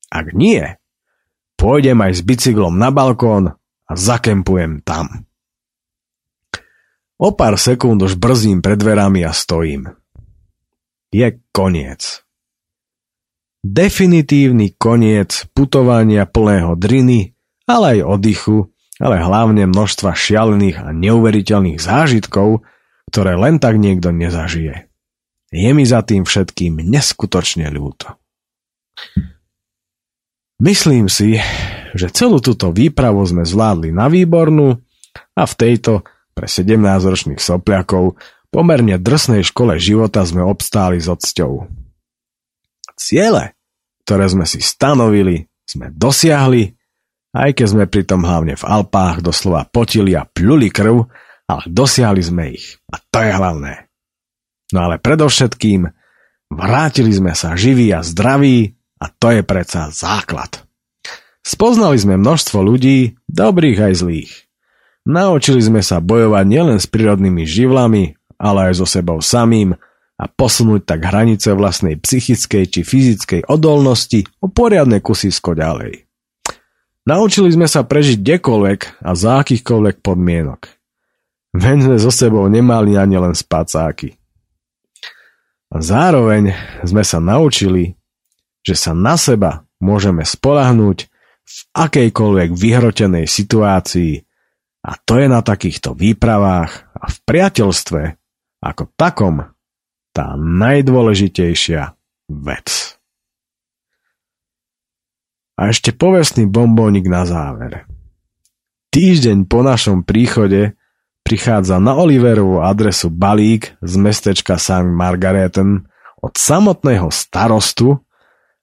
Ak 0.09 0.33
nie, 0.33 0.65
pôjdem 1.61 2.01
aj 2.01 2.13
s 2.17 2.21
bicyklom 2.25 2.73
na 2.81 2.89
balkón 2.89 3.53
a 3.85 3.93
zakempujem 3.93 4.81
tam. 4.81 5.29
O 7.21 7.37
pár 7.37 7.61
sekúnd 7.61 8.01
už 8.01 8.17
brzím 8.17 8.65
pred 8.65 8.81
dverami 8.81 9.29
a 9.29 9.37
stojím. 9.37 9.93
Je 11.13 11.29
koniec. 11.53 12.25
Definitívny 13.61 14.73
koniec 14.81 15.45
putovania 15.53 16.25
plného 16.25 16.81
driny, 16.81 17.37
ale 17.69 18.01
aj 18.01 18.09
oddychu, 18.09 18.73
ale 18.97 19.21
hlavne 19.21 19.69
množstva 19.69 20.17
šialených 20.17 20.81
a 20.81 20.97
neuveriteľných 20.97 21.77
zážitkov, 21.77 22.65
ktoré 23.13 23.37
len 23.37 23.61
tak 23.61 23.77
niekto 23.77 24.17
nezažije. 24.17 24.89
Je 25.53 25.71
mi 25.77 25.85
za 25.85 26.01
tým 26.01 26.25
všetkým 26.25 26.81
neskutočne 26.81 27.69
ľúto. 27.69 28.17
Myslím 30.57 31.13
si, 31.13 31.37
že 31.93 32.09
celú 32.17 32.41
túto 32.41 32.73
výpravu 32.73 33.21
sme 33.29 33.45
zvládli 33.45 33.93
na 33.93 34.09
výbornú 34.09 34.81
a 35.37 35.43
v 35.45 35.55
tejto 35.59 36.01
pre 36.35 36.47
17-ročných 36.47 37.41
sopliakov 37.41 38.19
pomerne 38.51 38.99
drsnej 38.99 39.47
škole 39.47 39.79
života 39.79 40.27
sme 40.27 40.43
obstáli 40.43 40.99
s 40.99 41.07
odsťou. 41.07 41.67
Ciele, 42.99 43.57
ktoré 44.05 44.27
sme 44.29 44.45
si 44.45 44.59
stanovili, 44.61 45.47
sme 45.65 45.89
dosiahli, 45.95 46.75
aj 47.31 47.51
keď 47.55 47.67
sme 47.67 47.85
pritom 47.87 48.27
hlavne 48.27 48.59
v 48.59 48.65
Alpách 48.67 49.23
doslova 49.23 49.63
potili 49.71 50.19
a 50.19 50.27
pľuli 50.27 50.69
krv, 50.69 51.07
ale 51.47 51.63
dosiahli 51.71 52.23
sme 52.23 52.55
ich. 52.59 52.79
A 52.91 52.99
to 52.99 53.19
je 53.23 53.31
hlavné. 53.31 53.87
No 54.75 54.87
ale 54.87 54.99
predovšetkým 54.99 55.87
vrátili 56.51 57.15
sme 57.15 57.35
sa 57.35 57.55
živí 57.55 57.95
a 57.95 58.03
zdraví 58.03 58.75
a 58.99 59.07
to 59.11 59.31
je 59.31 59.43
predsa 59.47 59.95
základ. 59.95 60.67
Spoznali 61.41 61.97
sme 61.97 62.21
množstvo 62.21 62.61
ľudí, 62.61 63.17
dobrých 63.27 63.79
aj 63.91 63.95
zlých. 63.97 64.50
Naučili 65.11 65.59
sme 65.59 65.83
sa 65.83 65.99
bojovať 65.99 66.47
nielen 66.47 66.79
s 66.79 66.87
prírodnými 66.87 67.43
živlami, 67.43 68.15
ale 68.39 68.71
aj 68.71 68.79
so 68.79 68.87
sebou 68.87 69.19
samým 69.19 69.75
a 70.15 70.25
posunúť 70.31 70.87
tak 70.87 71.03
hranice 71.03 71.51
vlastnej 71.51 71.99
psychickej 71.99 72.65
či 72.71 72.81
fyzickej 72.87 73.51
odolnosti 73.51 74.23
o 74.39 74.47
poriadne 74.47 75.03
kusisko 75.03 75.59
ďalej. 75.59 76.07
Naučili 77.11 77.51
sme 77.51 77.67
sa 77.67 77.83
prežiť 77.83 78.23
kdekoľvek 78.23 79.03
a 79.03 79.11
za 79.19 79.43
akýchkoľvek 79.43 79.99
podmienok. 79.99 80.71
Veň 81.59 81.91
sme 81.91 81.97
so 81.99 82.15
sebou 82.15 82.47
nemali 82.47 82.95
ani 82.95 83.19
len 83.19 83.35
spacáky. 83.35 84.15
A 85.75 85.83
zároveň 85.83 86.55
sme 86.87 87.03
sa 87.03 87.19
naučili, 87.19 87.99
že 88.63 88.79
sa 88.79 88.95
na 88.95 89.19
seba 89.19 89.67
môžeme 89.83 90.23
spolahnúť 90.23 91.11
v 91.43 91.57
akejkoľvek 91.75 92.55
vyhrotenej 92.55 93.27
situácii 93.27 94.30
a 94.81 94.97
to 94.97 95.21
je 95.21 95.29
na 95.29 95.45
takýchto 95.45 95.93
výpravách 95.93 96.73
a 96.97 97.07
v 97.09 97.19
priateľstve 97.29 98.03
ako 98.61 98.93
takom 98.97 99.45
tá 100.13 100.37
najdôležitejšia 100.37 101.97
vec. 102.31 102.97
A 105.61 105.69
ešte 105.69 105.93
povestný 105.93 106.49
bombónik 106.49 107.05
na 107.05 107.29
záver. 107.29 107.85
Týždeň 108.91 109.45
po 109.45 109.61
našom 109.61 110.03
príchode 110.03 110.75
prichádza 111.21 111.79
na 111.79 111.95
Oliverovú 111.95 112.65
adresu 112.65 113.13
balík 113.13 113.77
z 113.85 113.95
mestečka 114.01 114.57
St. 114.57 114.89
Margareten 114.89 115.87
od 116.19 116.33
samotného 116.35 117.13
starostu 117.13 118.01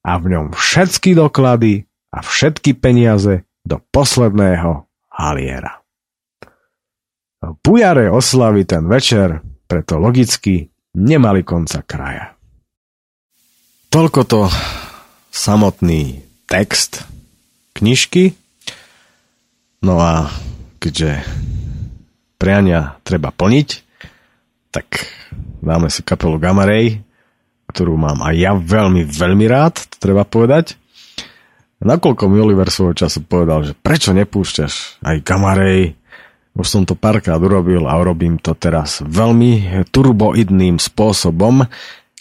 a 0.01 0.17
v 0.17 0.35
ňom 0.35 0.45
všetky 0.57 1.13
doklady 1.13 1.85
a 2.11 2.19
všetky 2.25 2.75
peniaze 2.75 3.45
do 3.63 3.77
posledného 3.93 4.89
haliera. 5.13 5.76
Pujare 7.37 8.09
oslavy 8.09 8.65
ten 8.65 8.89
večer, 8.89 9.45
preto 9.69 10.01
logicky 10.01 10.73
nemali 10.97 11.45
konca 11.45 11.85
kraja. 11.85 12.33
Toľko 13.93 14.21
to 14.25 14.41
samotný 15.29 16.25
text 16.49 17.05
knižky. 17.77 18.33
No 19.85 20.01
a 20.01 20.33
keďže 20.81 21.21
priania 22.41 22.97
treba 23.05 23.29
plniť, 23.29 23.69
tak 24.73 25.05
dáme 25.61 25.93
si 25.93 26.01
kapelu 26.01 26.41
Gamma 26.41 26.65
Ray, 26.65 27.01
ktorú 27.69 27.97
mám 27.97 28.25
aj 28.25 28.35
ja 28.37 28.53
veľmi, 28.57 29.05
veľmi 29.05 29.45
rád, 29.45 29.77
to 29.85 29.95
treba 30.01 30.25
povedať. 30.25 30.73
Nakoľko 31.77 32.25
mi 32.29 32.41
Oliver 32.41 32.73
svojho 32.73 32.97
času 32.97 33.21
povedal, 33.21 33.61
že 33.61 33.77
prečo 33.77 34.09
nepúšťaš 34.09 35.05
aj 35.05 35.21
Gamma 35.21 35.53
Ray, 35.53 35.93
už 36.57 36.65
som 36.65 36.83
to 36.83 36.97
párkrát 36.97 37.37
urobil 37.37 37.85
a 37.85 37.93
urobím 38.01 38.41
to 38.41 38.57
teraz 38.57 39.05
veľmi 39.05 39.85
turboidným 39.93 40.81
spôsobom, 40.81 41.69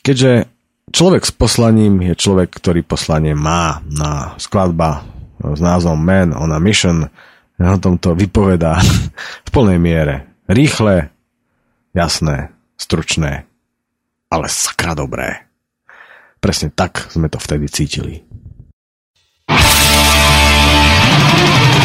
keďže 0.05 0.47
človek 0.93 1.25
s 1.25 1.33
poslaním 1.33 2.05
je 2.05 2.15
človek, 2.15 2.53
ktorý 2.53 2.85
poslanie 2.85 3.33
má 3.33 3.81
na 3.89 4.37
skladba 4.37 5.09
s 5.41 5.61
názvom 5.61 5.97
Man 5.97 6.37
on 6.37 6.53
a 6.53 6.61
Mission. 6.61 7.09
O 7.57 7.79
tomto 7.81 8.13
vypovedá 8.13 8.77
v 9.47 9.51
plnej 9.51 9.81
miere. 9.81 10.29
Rýchle, 10.45 11.09
jasné, 11.97 12.53
stručné, 12.77 13.49
ale 14.29 14.47
sakra 14.53 14.93
dobré. 14.93 15.49
Presne 16.37 16.69
tak 16.69 17.09
sme 17.09 17.33
to 17.33 17.41
vtedy 17.41 17.67
cítili. 17.73 18.23
die 21.37 21.76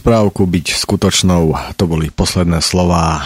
rozprávku 0.00 0.48
byť 0.48 0.80
skutočnou. 0.80 1.76
To 1.76 1.84
boli 1.84 2.08
posledné 2.08 2.64
slova 2.64 3.20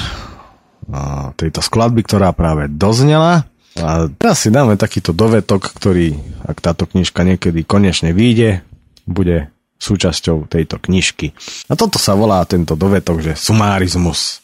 tejto 1.38 1.62
skladby, 1.62 2.02
ktorá 2.02 2.34
práve 2.34 2.66
doznela. 2.66 3.46
A 3.78 4.10
teraz 4.10 4.42
si 4.42 4.50
dáme 4.50 4.74
takýto 4.74 5.14
dovetok, 5.14 5.70
ktorý, 5.70 6.18
ak 6.42 6.58
táto 6.58 6.90
knižka 6.90 7.22
niekedy 7.22 7.62
konečne 7.62 8.10
vyjde, 8.10 8.66
bude 9.06 9.54
súčasťou 9.78 10.50
tejto 10.50 10.82
knižky. 10.82 11.30
A 11.70 11.78
toto 11.78 12.02
sa 12.02 12.18
volá 12.18 12.42
tento 12.42 12.74
dovetok, 12.74 13.22
že 13.22 13.38
sumárizmus. 13.38 14.42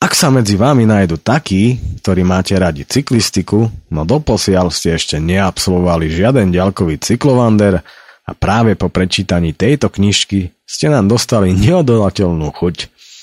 Ak 0.00 0.16
sa 0.16 0.32
medzi 0.32 0.56
vami 0.56 0.88
nájdu 0.88 1.20
takí, 1.20 1.76
ktorí 2.00 2.24
máte 2.24 2.56
radi 2.56 2.88
cyklistiku, 2.88 3.68
no 3.92 4.08
doposiaľ 4.08 4.72
ste 4.72 4.96
ešte 4.96 5.20
neabsolvovali 5.20 6.08
žiaden 6.08 6.48
ďalkový 6.48 6.96
cyklovander, 6.96 7.84
a 8.28 8.36
práve 8.36 8.76
po 8.76 8.92
prečítaní 8.92 9.56
tejto 9.56 9.88
knižky 9.88 10.52
ste 10.68 10.92
nám 10.92 11.08
dostali 11.08 11.56
neodolateľnú 11.56 12.52
chuť. 12.52 12.76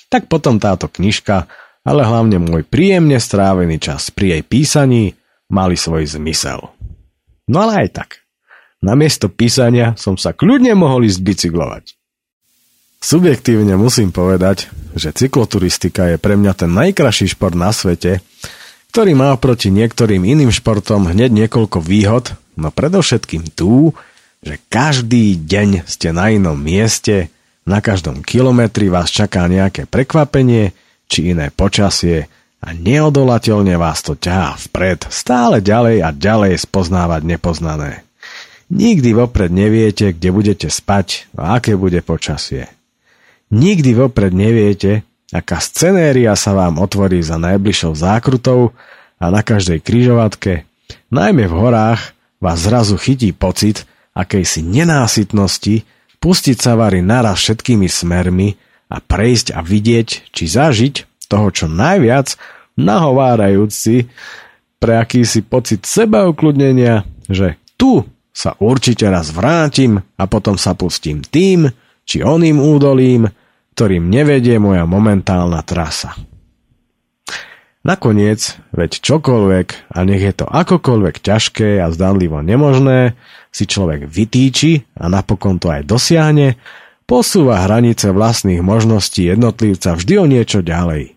Tak 0.09 0.25
potom 0.25 0.57
táto 0.57 0.89
knižka, 0.89 1.45
ale 1.85 2.01
hlavne 2.01 2.41
môj 2.41 2.65
príjemne 2.65 3.21
strávený 3.21 3.77
čas 3.77 4.09
pri 4.09 4.37
jej 4.37 4.41
písaní 4.41 5.13
mali 5.45 5.77
svoj 5.77 6.09
zmysel. 6.09 6.73
No 7.45 7.57
ale 7.61 7.85
aj 7.85 7.89
tak. 7.93 8.09
Namiesto 8.81 9.29
písania 9.29 9.93
som 9.93 10.17
sa 10.17 10.33
kľudne 10.33 10.73
mohol 10.73 11.05
ísť 11.05 11.21
bicyklovať. 11.21 11.85
Subjektívne 13.05 13.77
musím 13.77 14.09
povedať, 14.09 14.73
že 14.97 15.13
cykloturistika 15.13 16.09
je 16.09 16.17
pre 16.17 16.33
mňa 16.33 16.53
ten 16.57 16.73
najkraší 16.73 17.37
šport 17.37 17.53
na 17.53 17.69
svete, 17.69 18.25
ktorý 18.89 19.13
má 19.13 19.37
oproti 19.37 19.69
niektorým 19.69 20.25
iným 20.25 20.49
športom 20.49 21.05
hneď 21.13 21.29
niekoľko 21.29 21.85
výhod, 21.85 22.33
no 22.57 22.73
predovšetkým 22.73 23.53
tú, 23.53 23.93
že 24.45 24.61
každý 24.69 25.41
deň 25.41 25.89
ste 25.89 26.13
na 26.13 26.29
inom 26.29 26.53
mieste, 26.53 27.33
na 27.65 27.81
každom 27.81 28.21
kilometri 28.21 28.93
vás 28.93 29.09
čaká 29.09 29.49
nejaké 29.49 29.89
prekvapenie 29.89 30.77
či 31.09 31.33
iné 31.33 31.49
počasie 31.49 32.29
a 32.61 32.69
neodolateľne 32.77 33.73
vás 33.73 34.05
to 34.05 34.13
ťahá 34.13 34.53
vpred, 34.69 35.09
stále 35.09 35.65
ďalej 35.65 36.05
a 36.05 36.13
ďalej 36.13 36.61
spoznávať 36.61 37.25
nepoznané. 37.25 38.05
Nikdy 38.69 39.17
vopred 39.17 39.49
neviete, 39.49 40.13
kde 40.13 40.29
budete 40.29 40.67
spať 40.69 41.29
a 41.37 41.57
aké 41.57 41.73
bude 41.73 42.01
počasie. 42.05 42.69
Nikdy 43.49 43.97
vopred 43.97 44.33
neviete, 44.33 45.05
aká 45.33 45.57
scenéria 45.61 46.33
sa 46.37 46.53
vám 46.53 46.77
otvorí 46.81 47.21
za 47.21 47.37
najbližšou 47.41 47.97
zákrutou 47.97 48.77
a 49.17 49.25
na 49.29 49.41
každej 49.41 49.81
kryžovatke, 49.81 50.65
najmä 51.09 51.49
v 51.49 51.53
horách, 51.53 52.13
vás 52.41 52.61
zrazu 52.61 52.97
chytí 52.97 53.33
pocit 53.33 53.85
akejsi 54.15 54.63
nenásytnosti, 54.63 55.83
pustiť 56.23 56.57
sa 56.57 56.79
vary 56.79 57.03
naraz 57.03 57.43
všetkými 57.43 57.85
smermi 57.91 58.55
a 58.89 59.03
prejsť 59.03 59.53
a 59.53 59.59
vidieť, 59.61 60.31
či 60.31 60.43
zažiť 60.47 61.27
toho 61.27 61.51
čo 61.51 61.67
najviac, 61.67 62.39
nahovárajúci 62.79 64.07
pre 64.79 64.93
akýsi 64.97 65.43
pocit 65.43 65.83
sebaukludnenia, 65.83 67.03
že 67.27 67.59
tu 67.75 68.07
sa 68.35 68.55
určite 68.59 69.07
raz 69.07 69.31
vrátim 69.31 70.03
a 70.15 70.23
potom 70.27 70.59
sa 70.59 70.75
pustím 70.75 71.23
tým 71.23 71.71
či 72.05 72.21
oným 72.21 72.61
údolím, 72.61 73.27
ktorým 73.73 74.07
nevedie 74.07 74.61
moja 74.61 74.87
momentálna 74.87 75.59
trasa. 75.65 76.13
Nakoniec, 77.85 78.57
veď 78.73 78.97
čokoľvek, 78.97 79.93
a 79.93 79.97
nech 80.09 80.21
je 80.21 80.33
to 80.33 80.45
akokoľvek 80.49 81.21
ťažké 81.21 81.77
a 81.85 81.93
zdanlivo 81.93 82.41
nemožné, 82.41 83.13
si 83.55 83.63
človek 83.63 84.03
vytýči 84.03 84.99
a 84.99 85.07
napokon 85.07 85.63
to 85.63 85.71
aj 85.71 85.87
dosiahne, 85.87 86.59
posúva 87.07 87.63
hranice 87.63 88.11
vlastných 88.11 88.59
možností 88.59 89.31
jednotlivca 89.31 89.95
vždy 89.95 90.13
o 90.19 90.25
niečo 90.27 90.59
ďalej. 90.59 91.15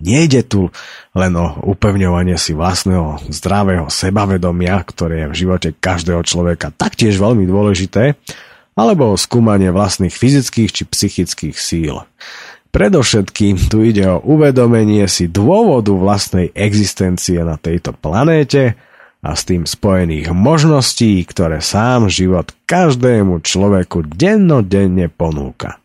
Nejde 0.00 0.42
tu 0.48 0.72
len 1.12 1.32
o 1.36 1.60
upevňovanie 1.70 2.34
si 2.40 2.56
vlastného 2.56 3.30
zdravého 3.30 3.86
sebavedomia, 3.92 4.80
ktoré 4.82 5.22
je 5.22 5.30
v 5.30 5.38
živote 5.46 5.68
každého 5.76 6.24
človeka 6.26 6.74
taktiež 6.74 7.20
veľmi 7.20 7.46
dôležité, 7.46 8.18
alebo 8.74 9.12
o 9.12 9.20
skúmanie 9.20 9.68
vlastných 9.70 10.10
fyzických 10.10 10.70
či 10.72 10.82
psychických 10.88 11.56
síl. 11.60 12.00
Predovšetkým 12.72 13.68
tu 13.68 13.84
ide 13.84 14.08
o 14.08 14.24
uvedomenie 14.24 15.04
si 15.04 15.28
dôvodu 15.28 15.92
vlastnej 15.92 16.48
existencie 16.56 17.44
na 17.44 17.60
tejto 17.60 17.92
planéte 17.92 18.80
a 19.20 19.36
s 19.36 19.44
tým 19.44 19.68
spojených 19.68 20.32
možností, 20.32 21.20
ktoré 21.28 21.60
sám 21.60 22.08
život 22.08 22.56
každému 22.64 23.44
človeku 23.44 24.08
dennodenne 24.08 25.12
ponúka. 25.12 25.76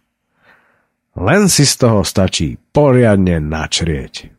Len 1.16 1.48
si 1.48 1.64
z 1.68 1.76
toho 1.80 2.04
stačí 2.04 2.60
poriadne 2.76 3.40
načrieť. 3.40 4.32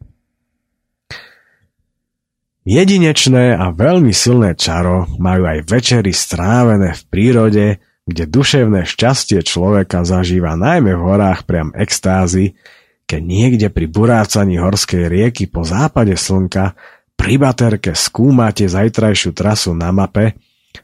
Jedinečné 2.66 3.54
a 3.54 3.70
veľmi 3.70 4.10
silné 4.10 4.58
čaro 4.58 5.06
majú 5.22 5.46
aj 5.46 5.70
večery 5.70 6.10
strávené 6.10 6.98
v 6.98 7.02
prírode, 7.06 7.66
kde 8.06 8.24
duševné 8.26 8.82
šťastie 8.90 9.46
človeka 9.46 10.02
zažíva 10.02 10.58
najmä 10.58 10.98
v 10.98 11.04
horách 11.04 11.46
priam 11.46 11.70
extázy, 11.78 12.58
keď 13.06 13.22
niekde 13.22 13.66
pri 13.70 13.86
burácaní 13.86 14.58
horskej 14.58 15.06
rieky 15.06 15.46
po 15.46 15.62
západe 15.62 16.18
slnka 16.18 16.74
pri 17.18 17.34
baterke 17.40 17.96
skúmate 17.96 18.68
zajtrajšiu 18.70 19.34
trasu 19.34 19.72
na 19.74 19.90
mape 19.90 20.36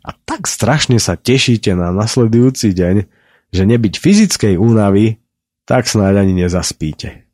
a 0.03 0.11
tak 0.25 0.49
strašne 0.49 0.97
sa 0.97 1.15
tešíte 1.15 1.77
na 1.77 1.93
nasledujúci 1.93 2.73
deň, 2.73 2.97
že 3.53 3.63
nebyť 3.69 3.95
fyzickej 4.01 4.55
únavy 4.57 5.21
tak 5.69 5.87
snáď 5.87 6.27
ani 6.27 6.45
nezaspíte. 6.45 7.29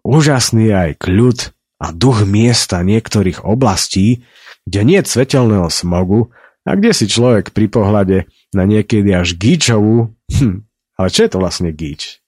Úžasný 0.00 0.72
je 0.72 0.74
aj 0.74 0.92
kľud 0.96 1.38
a 1.80 1.86
duch 1.92 2.24
miesta 2.24 2.80
niektorých 2.80 3.44
oblastí, 3.44 4.24
kde 4.64 4.80
nie 4.84 4.98
je 5.00 5.08
svetelného 5.08 5.68
smogu 5.68 6.32
a 6.64 6.76
kde 6.76 6.92
si 6.92 7.08
človek 7.08 7.52
pri 7.52 7.66
pohľade 7.68 8.18
na 8.52 8.64
niekedy 8.64 9.12
až 9.12 9.36
gíčovú, 9.36 10.12
hm, 10.32 10.64
ale 10.96 11.08
čo 11.08 11.20
je 11.24 11.30
to 11.30 11.38
vlastne 11.40 11.72
gíč? 11.72 12.19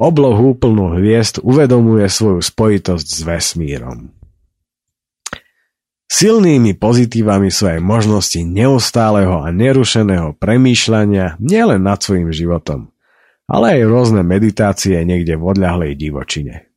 Oblohu 0.00 0.56
plnú 0.56 0.96
hviezd 0.96 1.44
uvedomuje 1.44 2.08
svoju 2.08 2.40
spojitosť 2.40 3.06
s 3.06 3.20
vesmírom. 3.22 4.12
Silnými 6.12 6.76
pozitívami 6.76 7.48
sú 7.48 7.72
aj 7.72 7.80
možnosti 7.80 8.40
neustáleho 8.44 9.42
a 9.42 9.48
nerušeného 9.48 10.36
premýšľania 10.36 11.40
nielen 11.40 11.88
nad 11.88 12.04
svojim 12.04 12.28
životom, 12.32 12.92
ale 13.48 13.80
aj 13.80 13.88
rôzne 13.88 14.20
meditácie 14.20 14.96
niekde 15.08 15.40
v 15.40 15.44
odľahlej 15.44 15.92
divočine. 15.96 16.72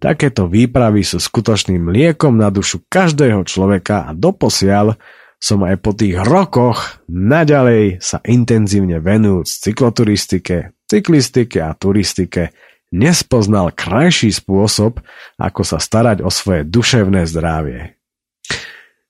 Takéto 0.00 0.50
výpravy 0.50 1.00
sú 1.00 1.16
skutočným 1.16 1.88
liekom 1.88 2.36
na 2.36 2.52
dušu 2.52 2.84
každého 2.88 3.46
človeka 3.48 4.08
a 4.08 4.10
doposiaľ 4.12 5.00
som 5.40 5.60
aj 5.64 5.76
po 5.80 5.92
tých 5.96 6.20
rokoch 6.24 7.04
naďalej 7.08 8.04
sa 8.04 8.20
intenzívne 8.24 9.00
venujúc 9.00 9.48
cykloturistike, 9.48 10.73
cyklistike 10.90 11.60
a 11.62 11.72
turistike 11.74 12.54
nespoznal 12.94 13.74
krajší 13.74 14.30
spôsob, 14.30 15.02
ako 15.36 15.62
sa 15.66 15.82
starať 15.82 16.22
o 16.22 16.30
svoje 16.30 16.62
duševné 16.62 17.26
zdravie. 17.26 17.98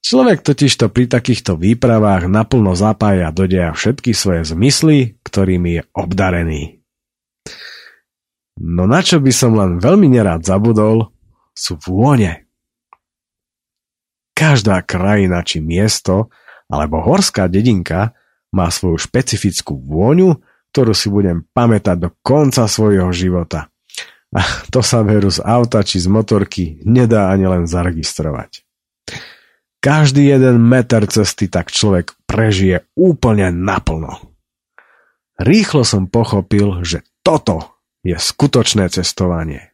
Človek 0.04 0.44
totižto 0.44 0.92
pri 0.92 1.08
takýchto 1.08 1.56
výpravách 1.56 2.28
naplno 2.28 2.76
zapája 2.76 3.32
do 3.32 3.48
deja 3.48 3.72
všetky 3.72 4.12
svoje 4.12 4.44
zmysly, 4.44 5.16
ktorými 5.24 5.80
je 5.80 5.82
obdarený. 5.96 6.62
No 8.60 8.84
na 8.84 9.00
čo 9.00 9.18
by 9.18 9.32
som 9.32 9.56
len 9.56 9.80
veľmi 9.80 10.12
nerád 10.12 10.44
zabudol, 10.44 11.08
sú 11.56 11.80
vône. 11.88 12.44
Každá 14.36 14.82
krajina 14.84 15.40
či 15.40 15.64
miesto 15.64 16.28
alebo 16.68 17.00
horská 17.00 17.48
dedinka 17.48 18.12
má 18.52 18.68
svoju 18.68 19.00
špecifickú 19.00 19.78
vôňu, 19.78 20.36
ktorú 20.74 20.90
si 20.90 21.06
budem 21.06 21.46
pamätať 21.54 21.96
do 22.02 22.10
konca 22.18 22.66
svojho 22.66 23.14
života. 23.14 23.70
A 24.34 24.42
to 24.74 24.82
sa 24.82 25.06
veru 25.06 25.30
z 25.30 25.38
auta 25.38 25.86
či 25.86 26.02
z 26.02 26.10
motorky 26.10 26.82
nedá 26.82 27.30
ani 27.30 27.46
len 27.46 27.70
zaregistrovať. 27.70 28.66
Každý 29.78 30.34
jeden 30.34 30.66
meter 30.66 31.06
cesty 31.06 31.46
tak 31.46 31.70
človek 31.70 32.18
prežije 32.26 32.90
úplne 32.98 33.54
naplno. 33.54 34.18
Rýchlo 35.38 35.86
som 35.86 36.10
pochopil, 36.10 36.82
že 36.82 37.06
toto 37.22 37.78
je 38.02 38.18
skutočné 38.18 38.90
cestovanie. 38.90 39.70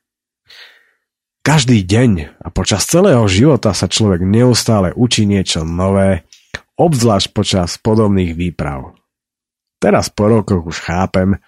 Každý 1.40 1.80
deň 1.80 2.44
a 2.44 2.52
počas 2.52 2.84
celého 2.84 3.24
života 3.24 3.72
sa 3.72 3.88
človek 3.88 4.20
neustále 4.20 4.92
učí 4.92 5.24
niečo 5.24 5.64
nové, 5.64 6.28
obzvlášť 6.76 7.32
počas 7.32 7.80
podobných 7.80 8.36
výprav. 8.36 8.99
Teraz 9.80 10.12
po 10.12 10.28
rokoch 10.28 10.68
už 10.68 10.84
chápem, 10.84 11.40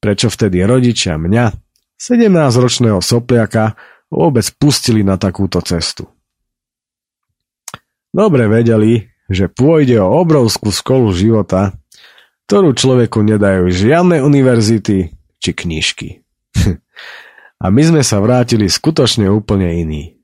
prečo 0.00 0.32
vtedy 0.32 0.64
rodičia 0.64 1.20
mňa, 1.20 1.52
17-ročného 2.00 3.04
sopliaka, 3.04 3.76
vôbec 4.08 4.48
pustili 4.56 5.04
na 5.04 5.20
takúto 5.20 5.60
cestu. 5.60 6.08
Dobre 8.16 8.48
vedeli, 8.48 9.12
že 9.28 9.52
pôjde 9.52 10.00
o 10.00 10.08
obrovskú 10.08 10.72
školu 10.72 11.12
života, 11.12 11.76
ktorú 12.48 12.72
človeku 12.72 13.20
nedajú 13.20 13.68
žiadne 13.68 14.24
univerzity, 14.24 15.12
či 15.36 15.50
knižky. 15.52 16.08
A 17.62 17.66
my 17.68 17.82
sme 17.84 18.02
sa 18.04 18.20
vrátili 18.24 18.72
skutočne 18.72 19.28
úplne 19.28 19.68
iní. 19.68 20.16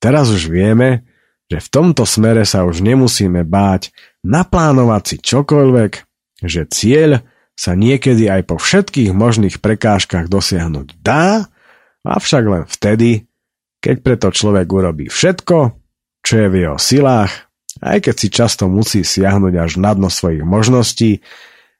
Teraz 0.00 0.28
už 0.32 0.48
vieme, 0.48 1.08
že 1.48 1.60
v 1.60 1.68
tomto 1.68 2.04
smere 2.04 2.44
sa 2.44 2.64
už 2.64 2.80
nemusíme 2.84 3.44
báť 3.44 3.92
naplánovať 4.24 5.02
si 5.04 5.16
čokoľvek, 5.20 5.92
že 6.42 6.68
cieľ 6.68 7.24
sa 7.56 7.72
niekedy 7.72 8.28
aj 8.28 8.42
po 8.44 8.56
všetkých 8.60 9.16
možných 9.16 9.64
prekážkach 9.64 10.28
dosiahnuť 10.28 11.00
dá, 11.00 11.48
avšak 12.04 12.44
len 12.44 12.64
vtedy, 12.68 13.24
keď 13.80 13.96
preto 14.04 14.28
človek 14.28 14.68
urobí 14.68 15.08
všetko, 15.08 15.72
čo 16.20 16.34
je 16.36 16.46
v 16.52 16.56
jeho 16.68 16.76
silách, 16.76 17.32
aj 17.80 18.08
keď 18.08 18.14
si 18.14 18.28
často 18.28 18.68
musí 18.68 19.00
siahnuť 19.04 19.54
až 19.56 19.72
na 19.80 19.96
dno 19.96 20.12
svojich 20.12 20.44
možností, 20.44 21.24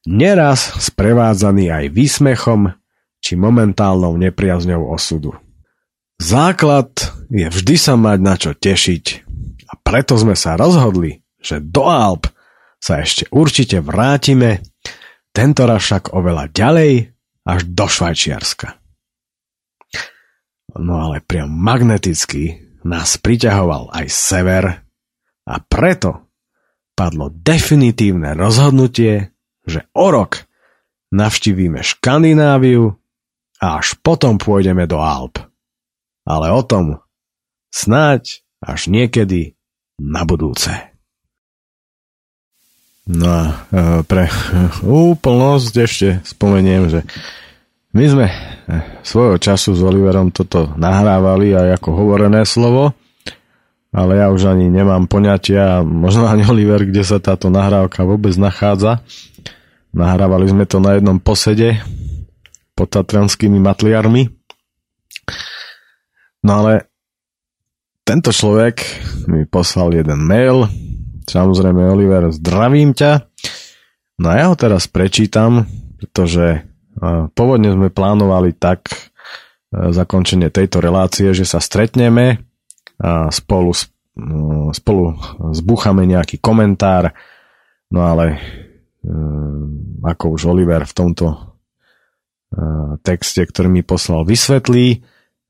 neraz 0.09 0.73
sprevádzaný 0.81 1.73
aj 1.73 1.85
výsmechom 1.93 2.73
či 3.21 3.35
momentálnou 3.35 4.15
nepriazňou 4.17 4.87
osudu. 4.93 5.35
Základ 6.17 6.95
je 7.29 7.45
vždy 7.45 7.77
sa 7.77 7.99
mať 7.99 8.19
na 8.23 8.35
čo 8.41 8.57
tešiť 8.57 9.05
a 9.69 9.73
preto 9.83 10.17
sme 10.17 10.33
sa 10.39 10.57
rozhodli, 10.57 11.21
že 11.43 11.61
do 11.61 11.85
Alp 11.91 12.31
sa 12.87 13.03
ešte 13.03 13.26
určite 13.34 13.82
vrátime, 13.82 14.62
tentoraz 15.34 15.82
však 15.82 16.14
oveľa 16.14 16.55
ďalej 16.55 17.11
až 17.43 17.61
do 17.66 17.87
Švajčiarska. 17.91 18.78
No 20.78 20.95
ale 21.03 21.18
priam 21.18 21.51
magneticky 21.51 22.62
nás 22.87 23.18
priťahoval 23.18 23.91
aj 23.91 24.07
sever 24.07 24.64
a 25.51 25.55
preto 25.66 26.30
padlo 26.95 27.34
definitívne 27.34 28.39
rozhodnutie, 28.39 29.34
že 29.66 29.82
o 29.91 30.07
rok 30.14 30.47
navštívime 31.11 31.82
Škandináviu 31.82 32.95
a 33.59 33.82
až 33.82 33.99
potom 33.99 34.39
pôjdeme 34.39 34.87
do 34.87 35.03
Alp. 35.03 35.43
ale 36.22 36.55
o 36.55 36.62
tom 36.62 37.03
snáď 37.74 38.47
až 38.62 38.91
niekedy 38.91 39.59
na 39.99 40.22
budúce. 40.22 40.95
No 43.07 43.27
a 43.31 43.43
e, 43.47 43.53
pre 44.03 44.27
úplnosť 44.83 45.75
ešte 45.79 46.09
spomeniem, 46.27 46.91
že 46.91 47.01
my 47.95 48.05
sme 48.11 48.27
e, 48.27 48.35
svojho 49.07 49.39
času 49.39 49.79
s 49.79 49.81
Oliverom 49.87 50.35
toto 50.35 50.75
nahrávali 50.75 51.55
aj 51.55 51.79
ako 51.79 51.89
hovorené 52.03 52.43
slovo, 52.43 52.99
ale 53.95 54.19
ja 54.19 54.35
už 54.35 54.51
ani 54.51 54.67
nemám 54.67 55.07
poňatia, 55.07 55.87
možno 55.87 56.27
ani 56.27 56.43
Oliver, 56.51 56.83
kde 56.83 57.07
sa 57.07 57.23
táto 57.23 57.47
nahrávka 57.47 58.03
vôbec 58.03 58.35
nachádza. 58.35 59.01
Nahrávali 59.95 60.51
sme 60.51 60.67
to 60.67 60.83
na 60.83 60.99
jednom 60.99 61.23
posede 61.23 61.79
pod 62.77 62.91
tatranskými 62.93 63.57
matliarmi. 63.63 64.29
No 66.45 66.51
ale 66.61 66.91
tento 68.03 68.35
človek 68.35 68.83
mi 69.31 69.49
poslal 69.49 69.95
jeden 69.95 70.21
mail, 70.27 70.69
samozrejme 71.27 71.93
Oliver, 71.93 72.31
zdravím 72.33 72.95
ťa. 72.95 73.27
No 74.22 74.27
a 74.33 74.35
ja 74.39 74.45
ho 74.49 74.57
teraz 74.57 74.89
prečítam, 74.89 75.68
pretože 76.01 76.64
pôvodne 77.37 77.74
sme 77.77 77.93
plánovali 77.93 78.57
tak 78.57 79.12
zakončenie 79.70 80.49
tejto 80.49 80.81
relácie, 80.81 81.37
že 81.37 81.45
sa 81.45 81.61
stretneme 81.61 82.41
a 82.97 83.29
spolu, 83.29 83.77
spolu 84.72 85.05
zbúchame 85.53 86.09
nejaký 86.09 86.41
komentár, 86.41 87.12
no 87.93 88.01
ale 88.09 88.41
ako 90.01 90.24
už 90.39 90.43
Oliver 90.49 90.89
v 90.89 90.97
tomto 90.97 91.27
texte, 93.03 93.43
ktorý 93.45 93.68
mi 93.68 93.83
poslal, 93.85 94.24
vysvetlí. 94.24 95.03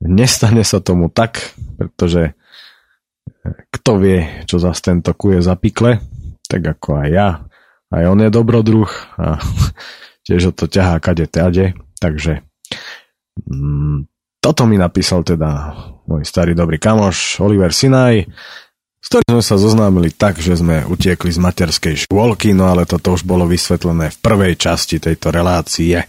Nestane 0.05 0.64
sa 0.64 0.83
tomu 0.83 1.09
tak, 1.09 1.57
pretože 1.81 2.33
e, 2.33 2.33
kto 3.70 3.92
vie, 4.01 4.47
čo 4.49 4.57
zase 4.59 4.92
tento 4.92 5.12
kuje 5.14 5.42
zapikle, 5.42 6.01
tak 6.47 6.62
ako 6.78 7.03
aj 7.03 7.09
ja. 7.11 7.28
Aj 7.90 8.05
on 8.07 8.18
je 8.18 8.30
dobrodruh 8.30 8.90
a 9.18 9.38
tiež 10.26 10.51
ho 10.51 10.53
to 10.53 10.66
ťahá 10.66 10.99
kade 10.99 11.26
tade, 11.30 11.74
takže 12.03 12.42
mm, 13.47 14.11
toto 14.42 14.62
mi 14.66 14.78
napísal 14.78 15.26
teda 15.26 15.74
môj 16.07 16.22
starý 16.22 16.55
dobrý 16.55 16.78
kamoš 16.78 17.42
Oliver 17.42 17.74
Sinaj, 17.74 18.26
s 19.03 19.07
ktorým 19.07 19.38
sme 19.38 19.44
sa 19.44 19.55
zoznámili 19.55 20.11
tak, 20.11 20.42
že 20.42 20.59
sme 20.59 20.82
utiekli 20.82 21.30
z 21.30 21.38
materskej 21.38 21.94
škôlky, 22.07 22.51
no 22.51 22.66
ale 22.66 22.90
toto 22.90 23.14
už 23.14 23.22
bolo 23.22 23.47
vysvetlené 23.47 24.11
v 24.11 24.18
prvej 24.18 24.59
časti 24.59 24.99
tejto 24.99 25.30
relácie. 25.30 26.03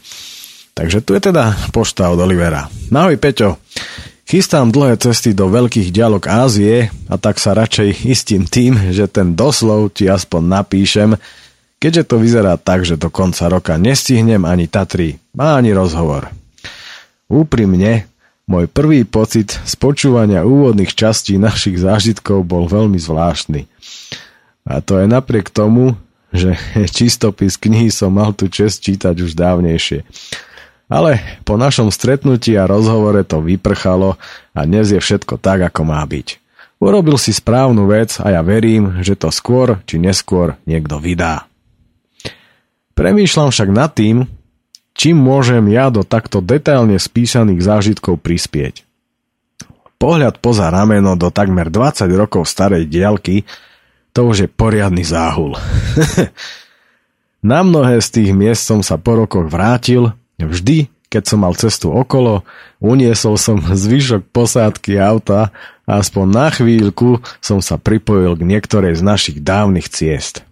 Takže 0.74 1.06
tu 1.06 1.14
je 1.14 1.22
teda 1.30 1.74
pošta 1.74 2.10
od 2.10 2.18
Olivera. 2.22 2.66
Ahoj 2.90 3.18
Peťo, 3.22 3.62
chystám 4.28 4.76
dlhé 4.76 5.00
cesty 5.00 5.32
do 5.32 5.48
veľkých 5.48 5.96
dialog 5.96 6.20
Ázie 6.28 6.92
a 7.08 7.16
tak 7.16 7.40
sa 7.40 7.56
radšej 7.56 8.04
istím 8.04 8.44
tým, 8.44 8.92
že 8.92 9.08
ten 9.08 9.34
doslov 9.34 9.96
ti 9.96 10.12
aspoň 10.12 10.44
napíšem, 10.44 11.10
keďže 11.80 12.04
to 12.12 12.16
vyzerá 12.20 12.60
tak, 12.60 12.84
že 12.84 13.00
do 13.00 13.08
konca 13.08 13.48
roka 13.48 13.80
nestihnem 13.80 14.44
ani 14.44 14.68
Tatry, 14.68 15.16
ani 15.40 15.72
rozhovor. 15.72 16.28
Úprimne, 17.32 18.12
môj 18.52 18.68
prvý 18.68 19.08
pocit 19.08 19.56
z 19.64 19.74
počúvania 19.80 20.44
úvodných 20.44 20.92
častí 20.92 21.40
našich 21.40 21.80
zážitkov 21.80 22.44
bol 22.44 22.68
veľmi 22.68 23.00
zvláštny. 23.00 23.64
A 24.68 24.84
to 24.84 25.00
je 25.00 25.08
napriek 25.08 25.48
tomu, 25.48 25.96
že 26.36 26.60
čistopis 26.96 27.56
knihy 27.56 27.88
som 27.88 28.12
mal 28.12 28.36
tu 28.36 28.52
čest 28.52 28.84
čítať 28.84 29.16
už 29.24 29.40
dávnejšie. 29.40 30.04
Ale 30.88 31.20
po 31.44 31.60
našom 31.60 31.92
stretnutí 31.92 32.56
a 32.56 32.64
rozhovore 32.64 33.20
to 33.28 33.44
vyprchalo 33.44 34.16
a 34.56 34.60
dnes 34.64 34.96
je 34.96 35.00
všetko 35.04 35.36
tak, 35.36 35.68
ako 35.68 35.84
má 35.84 36.00
byť. 36.08 36.40
Urobil 36.80 37.20
si 37.20 37.36
správnu 37.36 37.90
vec 37.92 38.22
a 38.24 38.32
ja 38.32 38.42
verím, 38.46 39.04
že 39.04 39.20
to 39.20 39.28
skôr 39.28 39.84
či 39.84 40.00
neskôr 40.00 40.56
niekto 40.64 41.02
vydá. 41.02 41.50
Premýšľam 42.96 43.50
však 43.52 43.70
nad 43.70 43.92
tým, 43.92 44.26
čím 44.96 45.20
môžem 45.20 45.68
ja 45.70 45.92
do 45.92 46.08
takto 46.08 46.40
detailne 46.40 46.96
spísaných 46.98 47.62
zážitkov 47.62 48.24
prispieť. 48.24 48.88
Pohľad 49.98 50.38
poza 50.40 50.70
rameno 50.70 51.18
do 51.18 51.34
takmer 51.34 51.74
20 51.74 52.06
rokov 52.14 52.46
starej 52.46 52.86
dielky 52.86 53.44
to 54.14 54.30
už 54.30 54.46
je 54.46 54.50
poriadny 54.50 55.06
záhul. 55.06 55.58
Na 57.46 57.62
mnohé 57.62 58.02
z 58.02 58.08
tých 58.22 58.32
miest 58.34 58.66
som 58.66 58.82
sa 58.82 58.98
po 58.98 59.14
rokoch 59.14 59.46
vrátil, 59.46 60.14
vždy, 60.46 60.94
keď 61.08 61.24
som 61.24 61.42
mal 61.42 61.58
cestu 61.58 61.90
okolo, 61.90 62.46
uniesol 62.84 63.40
som 63.40 63.58
zvyšok 63.84 64.30
posádky 64.30 65.02
auta 65.02 65.50
a 65.88 66.04
aspoň 66.04 66.26
na 66.30 66.48
chvíľku 66.54 67.24
som 67.42 67.64
sa 67.64 67.80
pripojil 67.82 68.38
k 68.38 68.44
niektorej 68.46 69.00
z 69.00 69.02
našich 69.02 69.38
dávnych 69.42 69.90
ciest. 69.90 70.46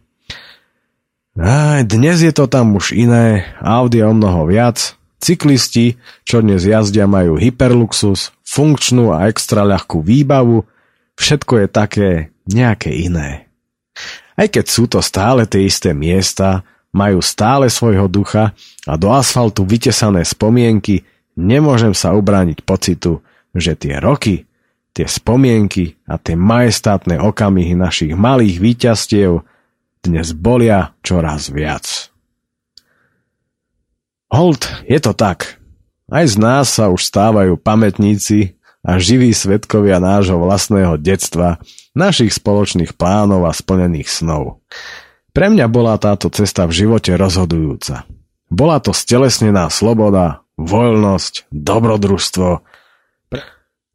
Aj, 1.35 1.83
dnes 1.83 2.23
je 2.23 2.31
to 2.31 2.47
tam 2.47 2.79
už 2.79 2.95
iné, 2.95 3.43
Audi 3.59 3.99
o 3.99 4.15
mnoho 4.15 4.47
viac, 4.47 4.95
cyklisti, 5.19 5.99
čo 6.23 6.39
dnes 6.39 6.63
jazdia, 6.63 7.11
majú 7.11 7.35
hyperluxus, 7.35 8.31
funkčnú 8.47 9.11
a 9.11 9.27
extra 9.27 9.67
ľahkú 9.67 9.99
výbavu, 9.99 10.63
všetko 11.19 11.53
je 11.59 11.67
také 11.67 12.09
nejaké 12.47 12.95
iné. 12.95 13.51
Aj 14.39 14.47
keď 14.47 14.65
sú 14.67 14.87
to 14.87 15.03
stále 15.03 15.43
tie 15.43 15.67
isté 15.67 15.91
miesta, 15.91 16.63
majú 16.95 17.19
stále 17.19 17.67
svojho 17.67 18.07
ducha 18.07 18.55
a 18.87 18.93
do 18.95 19.11
asfaltu 19.11 19.67
vytesané 19.67 20.23
spomienky, 20.23 21.03
nemôžem 21.35 21.91
sa 21.91 22.15
ubrániť 22.15 22.63
pocitu, 22.63 23.19
že 23.51 23.75
tie 23.75 23.99
roky, 23.99 24.47
tie 24.95 25.03
spomienky 25.03 25.99
a 26.07 26.15
tie 26.15 26.39
majestátne 26.39 27.19
okamihy 27.19 27.75
našich 27.75 28.15
malých 28.15 28.63
výťastiev 28.63 29.43
dnes 29.99 30.31
bolia 30.31 30.95
čoraz 31.03 31.51
viac. 31.51 32.07
Hold, 34.31 34.87
je 34.87 34.99
to 35.03 35.11
tak. 35.11 35.59
Aj 36.07 36.23
z 36.23 36.39
nás 36.39 36.71
sa 36.71 36.87
už 36.87 37.03
stávajú 37.03 37.59
pamätníci 37.59 38.55
a 38.85 39.01
živí 39.01 39.33
svetkovia 39.33 39.97
nášho 39.97 40.37
vlastného 40.37 40.95
detstva, 41.01 41.57
našich 41.97 42.31
spoločných 42.37 42.93
plánov 42.93 43.49
a 43.49 43.51
splnených 43.51 44.05
snov. 44.05 44.61
Pre 45.35 45.51
mňa 45.51 45.67
bola 45.67 45.99
táto 45.99 46.31
cesta 46.31 46.63
v 46.63 46.71
živote 46.71 47.11
rozhodujúca. 47.19 48.07
Bola 48.47 48.79
to 48.79 48.95
stelesnená 48.95 49.67
sloboda, 49.67 50.47
voľnosť, 50.55 51.51
dobrodružstvo, 51.51 52.63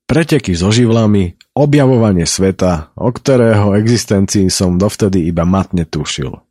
preteky 0.05 0.53
so 0.53 0.69
živlami, 0.69 1.41
objavovanie 1.57 2.29
sveta, 2.29 2.93
o 2.93 3.09
ktorého 3.09 3.73
existencii 3.81 4.53
som 4.53 4.77
dovtedy 4.77 5.33
iba 5.33 5.49
matne 5.49 5.89
tušil. 5.89 6.45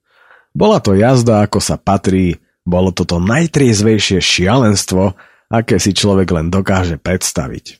Bola 0.58 0.82
to 0.82 0.98
jazda, 0.98 1.46
ako 1.46 1.62
sa 1.62 1.78
patrí, 1.78 2.42
bolo 2.66 2.90
toto 2.90 3.22
najtriezvejšie 3.22 4.18
šialenstvo, 4.18 5.14
aké 5.54 5.78
si 5.78 5.94
človek 5.94 6.34
len 6.34 6.50
dokáže 6.50 6.98
predstaviť. 6.98 7.78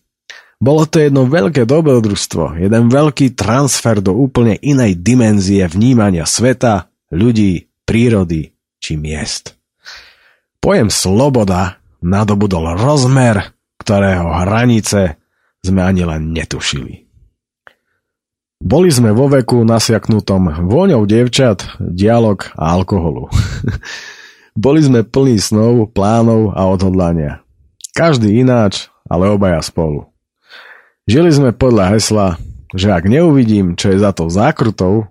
Bolo 0.60 0.84
to 0.86 1.00
jedno 1.00 1.26
veľké 1.26 1.64
dobrodružstvo, 1.64 2.60
jeden 2.60 2.92
veľký 2.92 3.34
transfer 3.34 4.04
do 4.04 4.12
úplne 4.12 4.60
inej 4.60 5.00
dimenzie 5.00 5.64
vnímania 5.66 6.28
sveta, 6.28 6.89
ľudí, 7.14 7.70
prírody 7.86 8.54
či 8.78 8.96
miest. 8.96 9.58
Pojem 10.60 10.92
sloboda 10.92 11.82
nadobudol 12.04 12.76
rozmer, 12.76 13.56
ktorého 13.80 14.30
hranice 14.44 15.20
sme 15.64 15.84
ani 15.84 16.04
len 16.08 16.32
netušili. 16.32 17.10
Boli 18.60 18.92
sme 18.92 19.16
vo 19.16 19.32
veku 19.32 19.64
nasiaknutom 19.64 20.68
vôňou 20.68 21.08
dievčat, 21.08 21.80
dialog 21.80 22.44
a 22.60 22.76
alkoholu. 22.76 23.32
Boli 24.60 24.84
sme 24.84 25.08
plní 25.08 25.40
snov, 25.40 25.96
plánov 25.96 26.52
a 26.52 26.68
odhodlania. 26.68 27.40
Každý 27.96 28.44
ináč, 28.44 28.92
ale 29.08 29.32
obaja 29.32 29.64
spolu. 29.64 30.12
Žili 31.08 31.32
sme 31.32 31.50
podľa 31.56 31.96
hesla, 31.96 32.28
že 32.76 32.92
ak 32.92 33.08
neuvidím, 33.08 33.80
čo 33.80 33.96
je 33.96 33.98
za 34.04 34.12
to 34.12 34.28
zákrutou, 34.28 35.08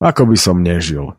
ako 0.00 0.22
by 0.32 0.36
som 0.40 0.64
nežil. 0.64 1.12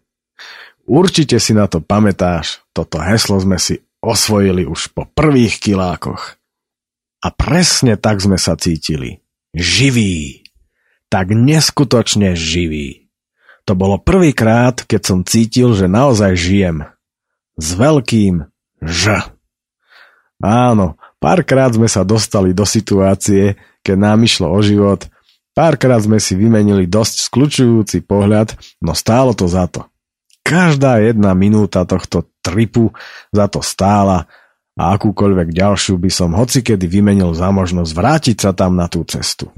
Určite 0.87 1.35
si 1.43 1.51
na 1.51 1.67
to 1.67 1.83
pamätáš, 1.83 2.63
toto 2.71 3.03
heslo 3.03 3.35
sme 3.43 3.59
si 3.59 3.83
osvojili 3.99 4.63
už 4.63 4.95
po 4.95 5.03
prvých 5.03 5.59
kilákoch. 5.59 6.39
A 7.19 7.27
presne 7.33 7.99
tak 7.99 8.23
sme 8.23 8.39
sa 8.39 8.55
cítili. 8.55 9.19
Živí. 9.51 10.47
Tak 11.11 11.35
neskutočne 11.35 12.37
živí. 12.37 13.11
To 13.67 13.75
bolo 13.75 13.99
prvýkrát, 13.99 14.79
keď 14.87 15.01
som 15.03 15.19
cítil, 15.27 15.75
že 15.75 15.91
naozaj 15.91 16.39
žijem. 16.39 16.87
S 17.59 17.75
veľkým 17.75 18.47
Ž. 18.79 19.27
Áno, 20.39 20.95
párkrát 21.19 21.73
sme 21.73 21.89
sa 21.89 22.05
dostali 22.05 22.53
do 22.53 22.63
situácie, 22.63 23.57
keď 23.83 23.97
nám 23.97 24.23
išlo 24.23 24.53
o 24.53 24.59
život, 24.63 25.09
párkrát 25.57 25.99
sme 25.99 26.21
si 26.21 26.37
vymenili 26.37 26.85
dosť 26.85 27.27
skľučujúci 27.27 28.05
pohľad, 28.05 28.53
no 28.79 28.93
stálo 28.93 29.33
to 29.33 29.49
za 29.49 29.65
to. 29.67 29.89
Každá 30.47 31.03
jedna 31.03 31.35
minúta 31.35 31.83
tohto 31.83 32.23
tripu 32.39 32.95
za 33.35 33.51
to 33.51 33.59
stála 33.59 34.31
a 34.79 34.95
akúkoľvek 34.95 35.51
ďalšiu 35.51 35.99
by 35.99 36.07
som 36.07 36.31
hocikedy 36.31 36.87
vymenil 36.87 37.35
za 37.35 37.51
možnosť 37.51 37.91
vrátiť 37.91 38.37
sa 38.39 38.55
tam 38.55 38.79
na 38.79 38.87
tú 38.87 39.03
cestu. 39.03 39.51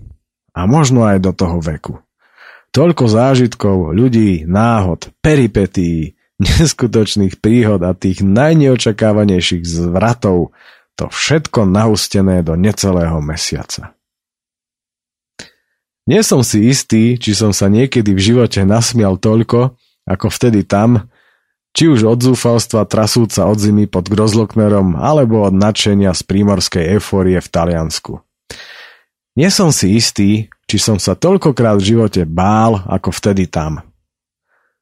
A 0.58 0.66
možno 0.66 1.06
aj 1.06 1.22
do 1.22 1.30
toho 1.30 1.62
veku. 1.62 2.02
Toľko 2.74 3.06
zážitkov, 3.06 3.94
ľudí, 3.94 4.50
náhod, 4.50 5.14
peripetí, 5.22 6.18
neskutočných 6.42 7.38
príhod 7.38 7.86
a 7.86 7.94
tých 7.94 8.26
najneočakávanejších 8.26 9.62
zvratov, 9.62 10.58
to 10.98 11.06
všetko 11.06 11.70
nahustené 11.70 12.42
do 12.42 12.58
necelého 12.58 13.22
mesiaca. 13.22 13.94
Nie 16.10 16.26
som 16.26 16.42
si 16.42 16.66
istý, 16.66 17.22
či 17.22 17.38
som 17.38 17.54
sa 17.54 17.70
niekedy 17.70 18.18
v 18.18 18.34
živote 18.34 18.66
nasmial 18.66 19.22
toľko, 19.22 19.78
ako 20.10 20.34
vtedy 20.34 20.66
tam, 20.66 21.06
či 21.70 21.86
už 21.86 22.10
od 22.10 22.20
zúfalstva 22.26 22.90
trasúca 22.90 23.46
od 23.46 23.62
zimy 23.62 23.86
pod 23.86 24.10
Grozloknerom, 24.10 24.98
alebo 24.98 25.46
od 25.46 25.54
nadšenia 25.54 26.10
z 26.18 26.22
prímorskej 26.26 26.98
eufórie 26.98 27.38
v 27.38 27.48
Taliansku. 27.50 28.18
Nie 29.38 29.54
som 29.54 29.70
si 29.70 29.94
istý, 29.94 30.50
či 30.66 30.78
som 30.82 30.98
sa 30.98 31.14
toľkokrát 31.14 31.78
v 31.78 31.88
živote 31.96 32.22
bál, 32.26 32.82
ako 32.90 33.14
vtedy 33.14 33.46
tam. 33.48 33.86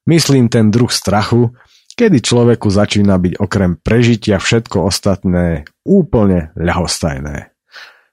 Myslím 0.07 0.47
ten 0.47 0.71
druh 0.71 0.87
strachu, 0.87 1.51
kedy 1.99 2.23
človeku 2.23 2.71
začína 2.71 3.19
byť 3.19 3.33
okrem 3.43 3.75
prežitia 3.75 4.39
všetko 4.39 4.87
ostatné 4.87 5.67
úplne 5.83 6.55
ľahostajné. 6.55 7.51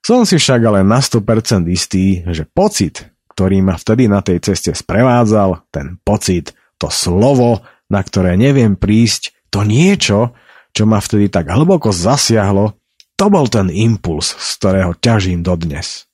Som 0.04 0.28
si 0.28 0.36
však 0.36 0.60
ale 0.68 0.80
na 0.84 1.00
100% 1.00 1.64
istý, 1.70 2.26
že 2.28 2.44
pocit, 2.44 3.08
ktorý 3.32 3.64
ma 3.64 3.80
vtedy 3.80 4.04
na 4.10 4.20
tej 4.20 4.42
ceste 4.44 4.76
sprevádzal, 4.76 5.64
ten 5.72 5.96
pocit, 6.04 6.52
to 6.84 6.92
slovo, 6.92 7.64
na 7.88 8.04
ktoré 8.04 8.36
neviem 8.36 8.76
prísť, 8.76 9.32
to 9.48 9.64
niečo, 9.64 10.36
čo 10.76 10.84
ma 10.84 11.00
vtedy 11.00 11.32
tak 11.32 11.48
hlboko 11.48 11.96
zasiahlo, 11.96 12.76
to 13.16 13.26
bol 13.32 13.48
ten 13.48 13.72
impuls, 13.72 14.36
z 14.36 14.48
ktorého 14.60 14.92
ťažím 15.00 15.40
dodnes. 15.40 16.04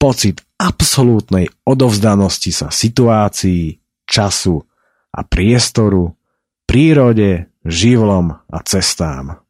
Pocit 0.00 0.40
absolútnej 0.56 1.52
odovzdanosti 1.68 2.48
sa 2.48 2.72
situácií, 2.72 3.76
času 4.08 4.64
a 5.12 5.20
priestoru, 5.20 6.16
prírode, 6.64 7.52
živlom 7.68 8.40
a 8.40 8.58
cestám. 8.64 9.44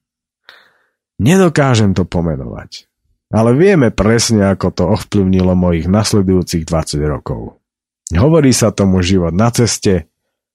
Nedokážem 1.22 1.95
to 1.95 2.03
pomenovať, 2.03 2.91
ale 3.30 3.55
vieme 3.55 3.95
presne, 3.95 4.51
ako 4.51 4.66
to 4.74 4.85
ovplyvnilo 4.99 5.55
mojich 5.55 5.87
nasledujúcich 5.87 6.66
20 6.66 6.99
rokov. 7.07 7.62
Hovorí 8.11 8.51
sa 8.51 8.74
tomu 8.74 8.99
život 8.99 9.30
na 9.30 9.55
ceste, 9.55 10.11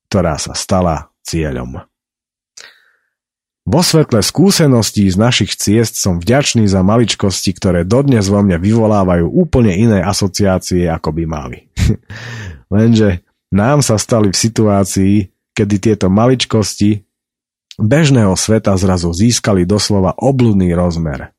ktorá 0.10 0.42
sa 0.42 0.58
stala 0.58 1.14
cieľom. 1.22 1.86
Vo 3.70 3.86
svetle 3.86 4.26
skúseností 4.26 5.06
z 5.06 5.14
našich 5.22 5.54
ciest 5.54 6.02
som 6.02 6.18
vďačný 6.18 6.66
za 6.66 6.82
maličkosti, 6.82 7.54
ktoré 7.54 7.86
dodnes 7.86 8.26
vo 8.26 8.42
mne 8.42 8.58
vyvolávajú 8.58 9.30
úplne 9.30 9.78
iné 9.78 10.02
asociácie, 10.02 10.90
ako 10.90 11.14
by 11.14 11.24
mali. 11.30 11.70
Lenže 12.74 13.22
nám 13.54 13.86
sa 13.86 14.02
stali 14.02 14.34
v 14.34 14.42
situácii, 14.42 15.16
kedy 15.54 15.76
tieto 15.78 16.10
maličkosti 16.10 17.06
bežného 17.78 18.34
sveta 18.34 18.74
zrazu 18.74 19.14
získali 19.14 19.70
doslova 19.70 20.18
obludný 20.18 20.74
rozmer. 20.74 21.30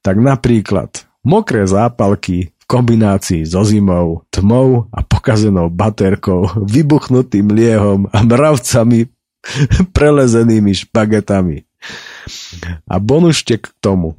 Tak 0.00 0.16
napríklad 0.16 1.04
mokré 1.20 1.68
zápalky 1.68 2.56
kombinácii 2.70 3.42
so 3.42 3.66
zimou, 3.66 4.22
tmou 4.30 4.86
a 4.94 5.02
pokazenou 5.02 5.66
baterkou, 5.66 6.46
vybuchnutým 6.62 7.50
liehom 7.50 8.06
a 8.14 8.22
mravcami 8.22 9.10
prelezenými 9.96 10.70
špagetami. 10.70 11.66
A 12.86 12.94
bonuštek 13.02 13.66
k 13.66 13.70
tomu. 13.82 14.14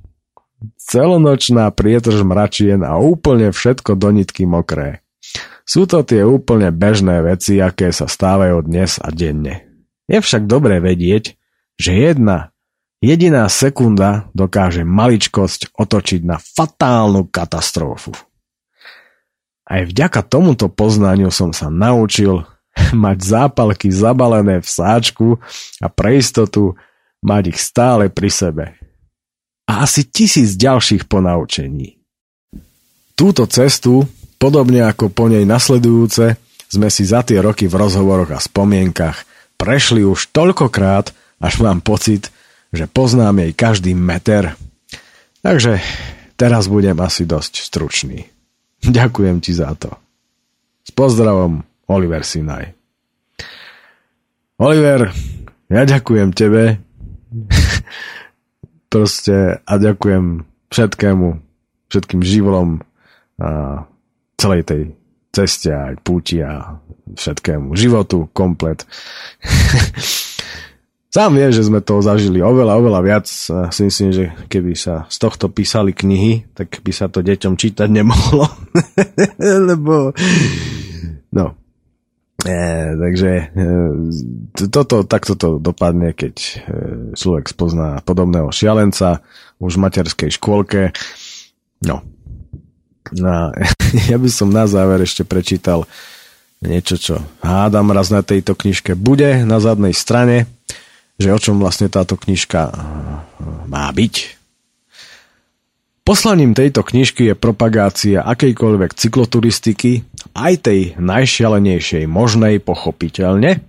Celonočná 0.75 1.71
prietrž 1.71 2.27
mračien 2.27 2.83
a 2.83 2.99
úplne 2.99 3.55
všetko 3.55 3.95
do 3.95 4.11
nitky 4.11 4.43
mokré. 4.43 4.99
Sú 5.63 5.87
to 5.87 6.03
tie 6.03 6.27
úplne 6.27 6.67
bežné 6.75 7.23
veci, 7.23 7.63
aké 7.63 7.95
sa 7.95 8.11
stávajú 8.11 8.67
dnes 8.67 8.99
a 8.99 9.07
denne. 9.13 9.63
Je 10.11 10.19
však 10.19 10.43
dobré 10.43 10.83
vedieť, 10.83 11.39
že 11.79 11.91
jedna 11.95 12.51
jediná 12.99 13.47
sekunda 13.47 14.27
dokáže 14.35 14.83
maličkosť 14.83 15.71
otočiť 15.71 16.21
na 16.27 16.37
fatálnu 16.37 17.31
katastrofu. 17.31 18.11
Aj 19.71 19.87
vďaka 19.87 20.19
tomuto 20.27 20.67
poznaniu 20.67 21.31
som 21.31 21.55
sa 21.55 21.71
naučil 21.71 22.43
mať 23.05 23.17
zápalky 23.23 23.87
zabalené 23.87 24.59
v 24.59 24.67
sáčku 24.67 25.39
a 25.79 25.87
pre 25.87 26.19
istotu 26.19 26.75
mať 27.23 27.55
ich 27.55 27.59
stále 27.63 28.11
pri 28.11 28.27
sebe. 28.27 28.65
A 29.71 29.87
asi 29.87 30.03
tisíc 30.03 30.59
ďalších 30.59 31.07
ponaučení. 31.07 32.03
Túto 33.15 33.47
cestu, 33.47 34.03
podobne 34.35 34.83
ako 34.83 35.07
po 35.07 35.31
nej 35.31 35.47
nasledujúce, 35.47 36.35
sme 36.67 36.87
si 36.91 37.07
za 37.07 37.23
tie 37.23 37.39
roky 37.39 37.71
v 37.71 37.79
rozhovoroch 37.79 38.35
a 38.35 38.43
spomienkach 38.43 39.23
prešli 39.55 40.03
už 40.03 40.35
toľkokrát, 40.35 41.15
až 41.39 41.53
mám 41.63 41.79
pocit, 41.79 42.27
že 42.75 42.89
poznám 42.91 43.47
jej 43.47 43.51
každý 43.55 43.91
meter. 43.95 44.57
Takže 45.45 45.79
teraz 46.35 46.67
budem 46.67 46.97
asi 46.99 47.23
dosť 47.23 47.61
stručný. 47.61 48.40
Ďakujem 48.99 49.37
ti 49.41 49.53
za 49.53 49.73
to. 49.77 49.93
S 50.81 50.91
pozdravom, 50.93 51.61
Oliver 51.87 52.25
Sinaj. 52.25 52.73
Oliver, 54.61 55.09
ja 55.69 55.81
ďakujem 55.85 56.33
tebe. 56.33 56.77
Proste 58.93 59.63
a 59.63 59.73
ďakujem 59.77 60.45
všetkému, 60.69 61.27
všetkým 61.87 62.21
živlom 62.21 62.83
a 63.41 63.83
celej 64.37 64.61
tej 64.67 64.81
ceste 65.31 65.71
aj 65.71 66.01
púti 66.03 66.43
a 66.43 66.77
všetkému 67.15 67.73
životu 67.73 68.29
komplet. 68.35 68.85
Sám 71.11 71.35
vie, 71.35 71.51
že 71.51 71.67
sme 71.67 71.83
toho 71.83 71.99
zažili 71.99 72.39
oveľa, 72.39 72.79
oveľa 72.79 73.01
viac. 73.03 73.27
A 73.51 73.67
si 73.67 73.83
myslím, 73.83 74.15
že 74.15 74.31
keby 74.47 74.79
sa 74.79 75.11
z 75.11 75.19
tohto 75.19 75.51
písali 75.51 75.91
knihy, 75.91 76.47
tak 76.55 76.79
by 76.79 76.91
sa 76.95 77.11
to 77.11 77.19
deťom 77.19 77.59
čítať 77.59 77.91
nemohlo. 77.91 78.47
Lebo... 79.69 80.15
No. 81.35 81.59
E, 82.47 82.95
takže 82.95 83.31
e, 83.51 84.67
toto, 84.71 85.03
takto 85.03 85.35
to 85.35 85.59
dopadne, 85.59 86.15
keď 86.15 86.35
e, 86.39 86.51
človek 87.19 87.51
spozná 87.51 87.99
podobného 88.07 88.47
šialenca 88.55 89.19
už 89.59 89.75
v 89.75 89.83
materskej 89.83 90.31
škôlke. 90.31 90.95
No. 91.83 92.07
no. 93.19 93.51
Ja 94.07 94.15
by 94.15 94.29
som 94.31 94.47
na 94.47 94.63
záver 94.71 95.03
ešte 95.03 95.27
prečítal 95.27 95.83
niečo, 96.63 96.95
čo 96.95 97.15
hádam 97.43 97.91
raz 97.91 98.07
na 98.07 98.23
tejto 98.23 98.55
knižke 98.55 98.95
bude 98.95 99.43
na 99.43 99.59
zadnej 99.59 99.91
strane 99.91 100.47
že 101.21 101.29
o 101.29 101.39
čom 101.39 101.61
vlastne 101.61 101.87
táto 101.87 102.17
knižka 102.17 102.61
eh, 102.67 102.73
má 103.69 103.85
byť. 103.93 104.41
Poslaním 106.01 106.57
tejto 106.57 106.81
knižky 106.81 107.29
je 107.29 107.35
propagácia 107.37 108.25
akejkoľvek 108.25 108.97
cykloturistiky, 108.97 110.01
aj 110.33 110.53
tej 110.65 110.81
najšialenejšej 110.97 112.09
možnej 112.09 112.57
pochopiteľne, 112.57 113.61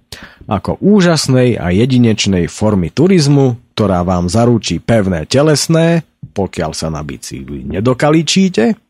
ako 0.48 0.80
úžasnej 0.80 1.60
a 1.60 1.70
jedinečnej 1.76 2.48
formy 2.48 2.88
turizmu, 2.88 3.60
ktorá 3.76 4.00
vám 4.00 4.32
zaručí 4.32 4.80
pevné 4.80 5.28
telesné, 5.28 6.08
pokiaľ 6.32 6.72
sa 6.72 6.88
na 6.88 7.04
bicykli 7.04 7.68
nedokalíčíte, 7.68 8.80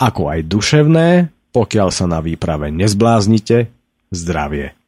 ako 0.00 0.32
aj 0.32 0.40
duševné, 0.48 1.08
pokiaľ 1.52 1.88
sa 1.92 2.08
na 2.08 2.24
výprave 2.24 2.72
nezbláznite, 2.72 3.68
zdravie. 4.08 4.79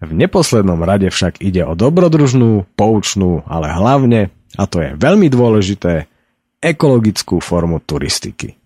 V 0.00 0.12
neposlednom 0.12 0.80
rade 0.84 1.08
však 1.08 1.40
ide 1.40 1.64
o 1.64 1.76
dobrodružnú, 1.76 2.68
poučnú, 2.76 3.44
ale 3.48 3.72
hlavne, 3.72 4.32
a 4.56 4.64
to 4.68 4.80
je 4.80 4.90
veľmi 4.96 5.28
dôležité, 5.28 6.08
ekologickú 6.60 7.40
formu 7.40 7.80
turistiky. 7.80 8.56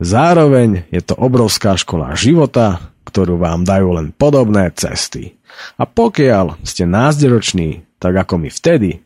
Zároveň 0.00 0.88
je 0.88 1.02
to 1.02 1.18
obrovská 1.18 1.76
škola 1.76 2.14
života, 2.14 2.94
ktorú 3.04 3.36
vám 3.36 3.66
dajú 3.66 3.98
len 3.98 4.08
podobné 4.14 4.70
cesty. 4.72 5.36
A 5.76 5.84
pokiaľ 5.84 6.62
ste 6.62 6.86
názderoční, 6.86 7.84
tak 7.98 8.16
ako 8.16 8.46
my 8.46 8.48
vtedy, 8.48 9.02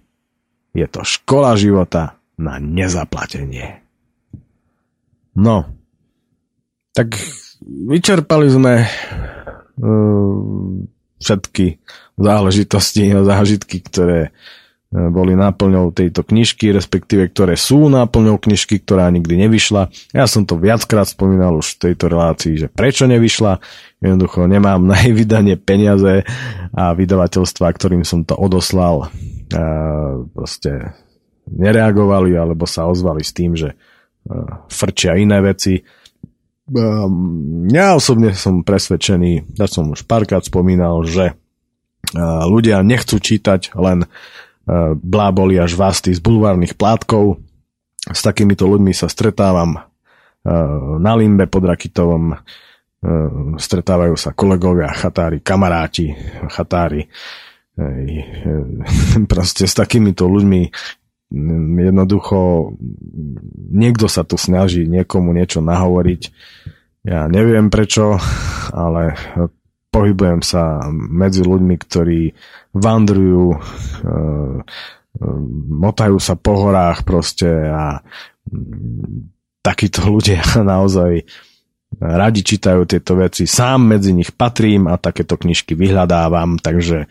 je 0.76 0.86
to 0.86 1.02
škola 1.02 1.56
života 1.56 2.20
na 2.36 2.60
nezaplatenie. 2.60 3.80
No, 5.34 5.66
tak 6.94 7.18
vyčerpali 7.64 8.46
sme 8.46 8.86
uh, 8.86 10.93
všetky 11.24 11.80
záležitosti 12.20 13.08
a 13.16 13.24
zážitky, 13.32 13.80
ktoré 13.80 14.28
e, 14.28 14.30
boli 14.92 15.32
náplňou 15.32 15.96
tejto 15.96 16.22
knižky, 16.22 16.70
respektíve 16.76 17.32
ktoré 17.32 17.56
sú 17.56 17.88
náplňou 17.88 18.36
knižky, 18.36 18.84
ktorá 18.84 19.08
nikdy 19.08 19.48
nevyšla. 19.48 19.88
Ja 20.12 20.28
som 20.28 20.44
to 20.44 20.60
viackrát 20.60 21.08
spomínal 21.08 21.56
už 21.56 21.80
v 21.80 21.90
tejto 21.90 22.12
relácii, 22.12 22.54
že 22.60 22.66
prečo 22.68 23.08
nevyšla. 23.08 23.58
Jednoducho 24.04 24.44
nemám 24.44 24.84
na 24.84 25.00
jej 25.00 25.16
vydanie 25.16 25.56
peniaze 25.56 26.28
a 26.76 26.92
vydavateľstva, 26.92 27.72
ktorým 27.72 28.04
som 28.04 28.22
to 28.22 28.36
odoslal, 28.36 29.08
a 29.54 29.64
proste 30.34 30.96
nereagovali 31.46 32.32
alebo 32.34 32.64
sa 32.64 32.88
ozvali 32.88 33.20
s 33.22 33.32
tým, 33.36 33.52
že 33.54 33.76
frčia 34.72 35.20
iné 35.20 35.38
veci. 35.44 35.84
Ja 37.68 37.92
osobne 37.92 38.32
som 38.32 38.64
presvedčený, 38.64 39.60
ja 39.60 39.68
som 39.68 39.92
už 39.92 40.08
párkrát 40.08 40.40
spomínal, 40.40 41.04
že 41.04 41.36
ľudia 42.48 42.80
nechcú 42.80 43.20
čítať 43.20 43.76
len 43.76 44.08
bláboli 44.96 45.60
až 45.60 45.76
vasty 45.76 46.16
z 46.16 46.24
bulvárnych 46.24 46.72
plátkov. 46.72 47.36
S 48.08 48.24
takýmito 48.24 48.64
ľuďmi 48.64 48.96
sa 48.96 49.12
stretávam 49.12 49.76
na 51.00 51.12
Limbe 51.16 51.48
pod 51.48 51.68
Rakitovom, 51.68 52.32
stretávajú 53.60 54.16
sa 54.16 54.32
kolegovia, 54.32 54.88
chatári, 54.92 55.44
kamaráti, 55.44 56.16
chatári. 56.48 57.04
Proste 59.32 59.68
s 59.68 59.74
takýmito 59.76 60.24
ľuďmi 60.24 60.72
jednoducho 61.32 62.72
niekto 63.70 64.06
sa 64.06 64.22
tu 64.22 64.36
snaží 64.36 64.84
niekomu 64.84 65.32
niečo 65.32 65.64
nahovoriť. 65.64 66.22
Ja 67.04 67.28
neviem 67.28 67.68
prečo, 67.68 68.16
ale 68.72 69.16
pohybujem 69.94 70.42
sa 70.42 70.90
medzi 70.90 71.46
ľuďmi, 71.46 71.76
ktorí 71.78 72.22
vandrujú, 72.74 73.54
e, 73.54 73.58
e, 73.58 73.60
motajú 75.70 76.18
sa 76.18 76.34
po 76.34 76.66
horách 76.66 77.06
proste 77.06 77.46
a 77.70 78.02
takíto 79.62 80.02
ľudia 80.14 80.42
naozaj 80.58 81.22
radi 81.94 82.42
čítajú 82.42 82.90
tieto 82.90 83.14
veci. 83.14 83.46
Sám 83.46 83.94
medzi 83.94 84.10
nich 84.10 84.34
patrím 84.34 84.90
a 84.90 84.98
takéto 84.98 85.38
knižky 85.38 85.78
vyhľadávam, 85.78 86.58
takže 86.58 87.06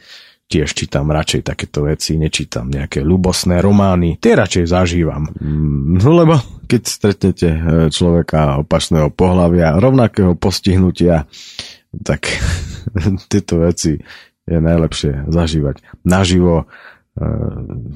tiež 0.54 0.70
čítam 0.78 1.10
radšej 1.10 1.50
takéto 1.50 1.90
veci, 1.90 2.14
nečítam 2.14 2.70
nejaké 2.70 3.02
ľubosné 3.02 3.58
romány, 3.58 4.22
tie 4.22 4.38
radšej 4.38 4.70
zažívam. 4.70 5.26
No 5.98 6.14
lebo 6.14 6.38
keď 6.70 6.82
stretnete 6.86 7.50
e, 7.50 7.60
človeka 7.90 8.62
opačného 8.62 9.10
pohľavia, 9.10 9.82
rovnakého 9.82 10.38
postihnutia, 10.38 11.26
tak 12.06 12.30
tieto 13.34 13.66
veci 13.66 13.98
je 14.46 14.58
najlepšie 14.62 15.26
zažívať 15.34 16.06
naživo, 16.06 16.70
e, 17.18 17.26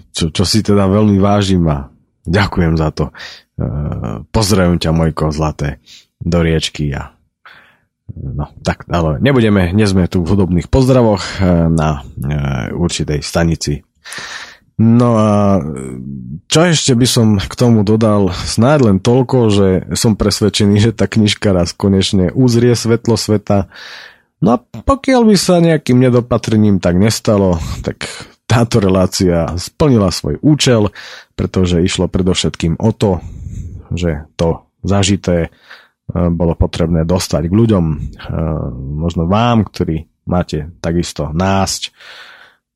čo, 0.10 0.34
čo 0.34 0.44
si 0.44 0.66
teda 0.66 0.90
veľmi 0.90 1.22
vážim 1.22 1.62
a 1.70 1.94
ďakujem 2.26 2.74
za 2.74 2.90
to. 2.90 3.06
E, 3.10 3.14
pozdravujem 4.34 4.82
ťa, 4.82 4.92
Mojko, 4.98 5.30
zlaté, 5.30 5.78
do 6.18 6.42
riečky 6.42 6.90
a 6.90 7.17
No, 8.18 8.50
tak, 8.66 8.90
ale 8.90 9.22
nebudeme, 9.22 9.70
nie 9.74 9.86
sme 9.86 10.10
tu 10.10 10.26
v 10.26 10.34
hudobných 10.34 10.68
pozdravoch 10.70 11.22
eh, 11.38 11.70
na 11.70 12.02
e, 12.02 12.74
určitej 12.74 13.22
stanici. 13.22 13.86
No 14.78 15.18
a 15.18 15.58
čo 16.46 16.60
ešte 16.70 16.94
by 16.94 17.08
som 17.10 17.28
k 17.42 17.54
tomu 17.58 17.82
dodal? 17.82 18.30
Snáď 18.30 18.94
len 18.94 18.98
toľko, 19.02 19.38
že 19.50 19.68
som 19.98 20.14
presvedčený, 20.14 20.78
že 20.78 20.92
tá 20.94 21.10
knižka 21.10 21.50
raz 21.50 21.74
konečne 21.74 22.30
uzrie 22.30 22.78
svetlo 22.78 23.18
sveta. 23.18 23.74
No 24.38 24.54
a 24.54 24.58
pokiaľ 24.62 25.34
by 25.34 25.36
sa 25.36 25.58
nejakým 25.58 25.98
nedopatrením 25.98 26.78
tak 26.78 26.94
nestalo, 26.94 27.58
tak 27.82 28.06
táto 28.46 28.78
relácia 28.78 29.50
splnila 29.58 30.14
svoj 30.14 30.38
účel, 30.46 30.94
pretože 31.34 31.82
išlo 31.82 32.06
predovšetkým 32.06 32.78
o 32.78 32.94
to, 32.94 33.18
že 33.90 34.30
to 34.38 34.62
zažité 34.86 35.50
E, 35.50 35.87
bolo 36.08 36.56
potrebné 36.56 37.04
dostať 37.04 37.52
k 37.52 37.54
ľuďom, 37.54 37.86
e, 37.92 37.96
možno 38.96 39.28
vám, 39.28 39.68
ktorí 39.68 40.08
máte 40.24 40.72
takisto 40.80 41.36
násť. 41.36 41.92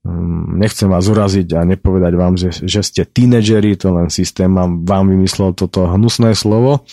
Mm, 0.04 0.60
nechcem 0.60 0.92
vás 0.92 1.08
uraziť 1.08 1.48
a 1.56 1.64
nepovedať 1.64 2.14
vám, 2.20 2.36
že, 2.36 2.52
že 2.52 2.84
ste 2.84 3.08
tínedžeri, 3.08 3.80
to 3.80 3.96
len 3.96 4.12
systém 4.12 4.52
vám, 4.52 4.84
vymyslel 4.84 5.56
toto 5.56 5.88
hnusné 5.88 6.36
slovo. 6.36 6.84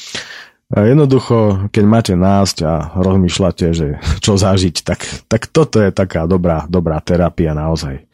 E, 0.71 0.79
jednoducho, 0.79 1.67
keď 1.75 1.85
máte 1.91 2.15
násť 2.15 2.57
a 2.63 2.95
rozmýšľate, 2.95 3.67
že 3.75 3.99
čo 4.25 4.39
zažiť, 4.39 4.77
tak, 4.87 5.03
tak 5.27 5.51
toto 5.51 5.83
je 5.83 5.91
taká 5.91 6.31
dobrá, 6.31 6.71
dobrá 6.71 7.03
terapia 7.03 7.51
naozaj. 7.51 8.07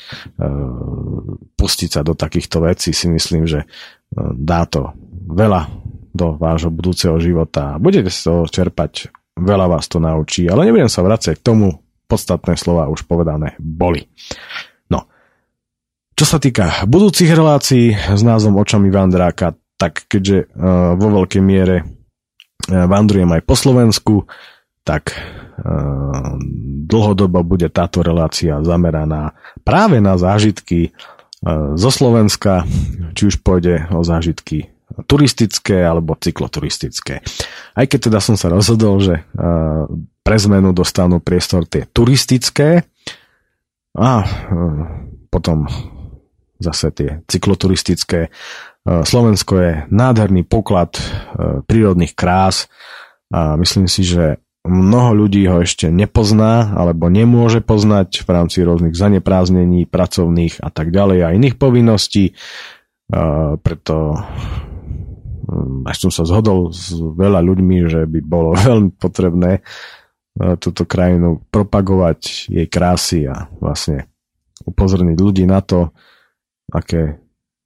Pustiť 1.61 1.91
sa 1.93 2.01
do 2.01 2.16
takýchto 2.16 2.64
vecí 2.64 2.97
si 2.97 3.05
myslím, 3.12 3.45
že 3.45 3.68
dá 4.16 4.64
to 4.64 4.97
veľa 5.29 5.85
do 6.15 6.39
vášho 6.39 6.71
budúceho 6.71 7.19
života. 7.19 7.77
Budete 7.83 8.09
z 8.09 8.19
toho 8.31 8.41
čerpať, 8.47 9.11
veľa 9.35 9.67
vás 9.67 9.91
to 9.91 9.99
naučí, 9.99 10.47
ale 10.47 10.71
nebudem 10.71 10.87
sa 10.87 11.03
vrácať 11.03 11.37
k 11.37 11.45
tomu, 11.45 11.83
podstatné 12.07 12.55
slova 12.55 12.87
už 12.87 13.03
povedané 13.11 13.59
boli. 13.59 14.07
No, 14.87 15.11
čo 16.15 16.25
sa 16.25 16.39
týka 16.39 16.87
budúcich 16.87 17.27
relácií 17.27 17.99
s 17.99 18.23
názvom 18.23 18.55
Očami 18.62 18.95
Vandráka, 18.95 19.59
tak 19.75 20.07
keďže 20.07 20.47
uh, 20.55 20.95
vo 20.95 21.09
veľkej 21.21 21.43
miere 21.43 21.83
uh, 21.83 22.87
vandrujem 22.87 23.29
aj 23.35 23.43
po 23.43 23.59
Slovensku, 23.59 24.15
tak 24.87 25.19
uh, 25.19 26.39
dlhodobo 26.87 27.43
bude 27.43 27.67
táto 27.75 28.07
relácia 28.07 28.62
zameraná 28.62 29.35
práve 29.67 29.99
na 29.99 30.15
zážitky 30.15 30.95
zo 31.77 31.93
Slovenska, 31.93 32.65
či 33.12 33.29
už 33.29 33.45
pôjde 33.45 33.85
o 33.93 34.01
zážitky 34.01 34.74
turistické 35.11 35.83
alebo 35.83 36.15
cykloturistické. 36.15 37.19
Aj 37.75 37.87
keď 37.91 38.11
teda 38.11 38.19
som 38.23 38.39
sa 38.39 38.47
rozhodol, 38.51 39.03
že 39.03 39.27
pre 40.23 40.37
zmenu 40.39 40.71
dostanú 40.71 41.19
priestor 41.19 41.67
tie 41.67 41.91
turistické 41.91 42.87
a 43.99 44.23
potom 45.29 45.67
zase 46.63 46.95
tie 46.95 47.11
cykloturistické. 47.27 48.31
Slovensko 48.87 49.53
je 49.59 49.73
nádherný 49.91 50.47
poklad 50.47 50.95
prírodných 51.67 52.15
krás 52.15 52.71
a 53.35 53.59
myslím 53.59 53.91
si, 53.91 54.07
že 54.07 54.39
mnoho 54.65 55.27
ľudí 55.27 55.45
ho 55.45 55.61
ešte 55.61 55.93
nepozná 55.93 56.73
alebo 56.73 57.13
nemôže 57.13 57.61
poznať 57.61 58.25
v 58.25 58.29
rámci 58.33 58.65
rôznych 58.65 58.97
zanepráznení 58.97 59.85
pracovných 59.85 60.63
a 60.65 60.73
tak 60.73 60.89
ďalej 60.89 61.19
a 61.21 61.35
iných 61.37 61.61
povinností. 61.61 62.33
Preto 63.61 63.97
až 65.87 66.09
som 66.09 66.11
sa 66.13 66.25
zhodol 66.27 66.75
s 66.75 66.95
veľa 66.95 67.41
ľuďmi, 67.45 67.77
že 67.87 68.01
by 68.09 68.21
bolo 68.25 68.57
veľmi 68.69 68.91
potrebné 68.97 69.61
e, 69.61 69.63
túto 70.59 70.85
krajinu 70.85 71.43
propagovať 71.49 72.51
jej 72.51 72.67
krásy 72.69 73.29
a 73.29 73.49
vlastne 73.59 74.09
upozorniť 74.65 75.19
ľudí 75.19 75.45
na 75.45 75.61
to, 75.61 75.91
aké 76.71 77.21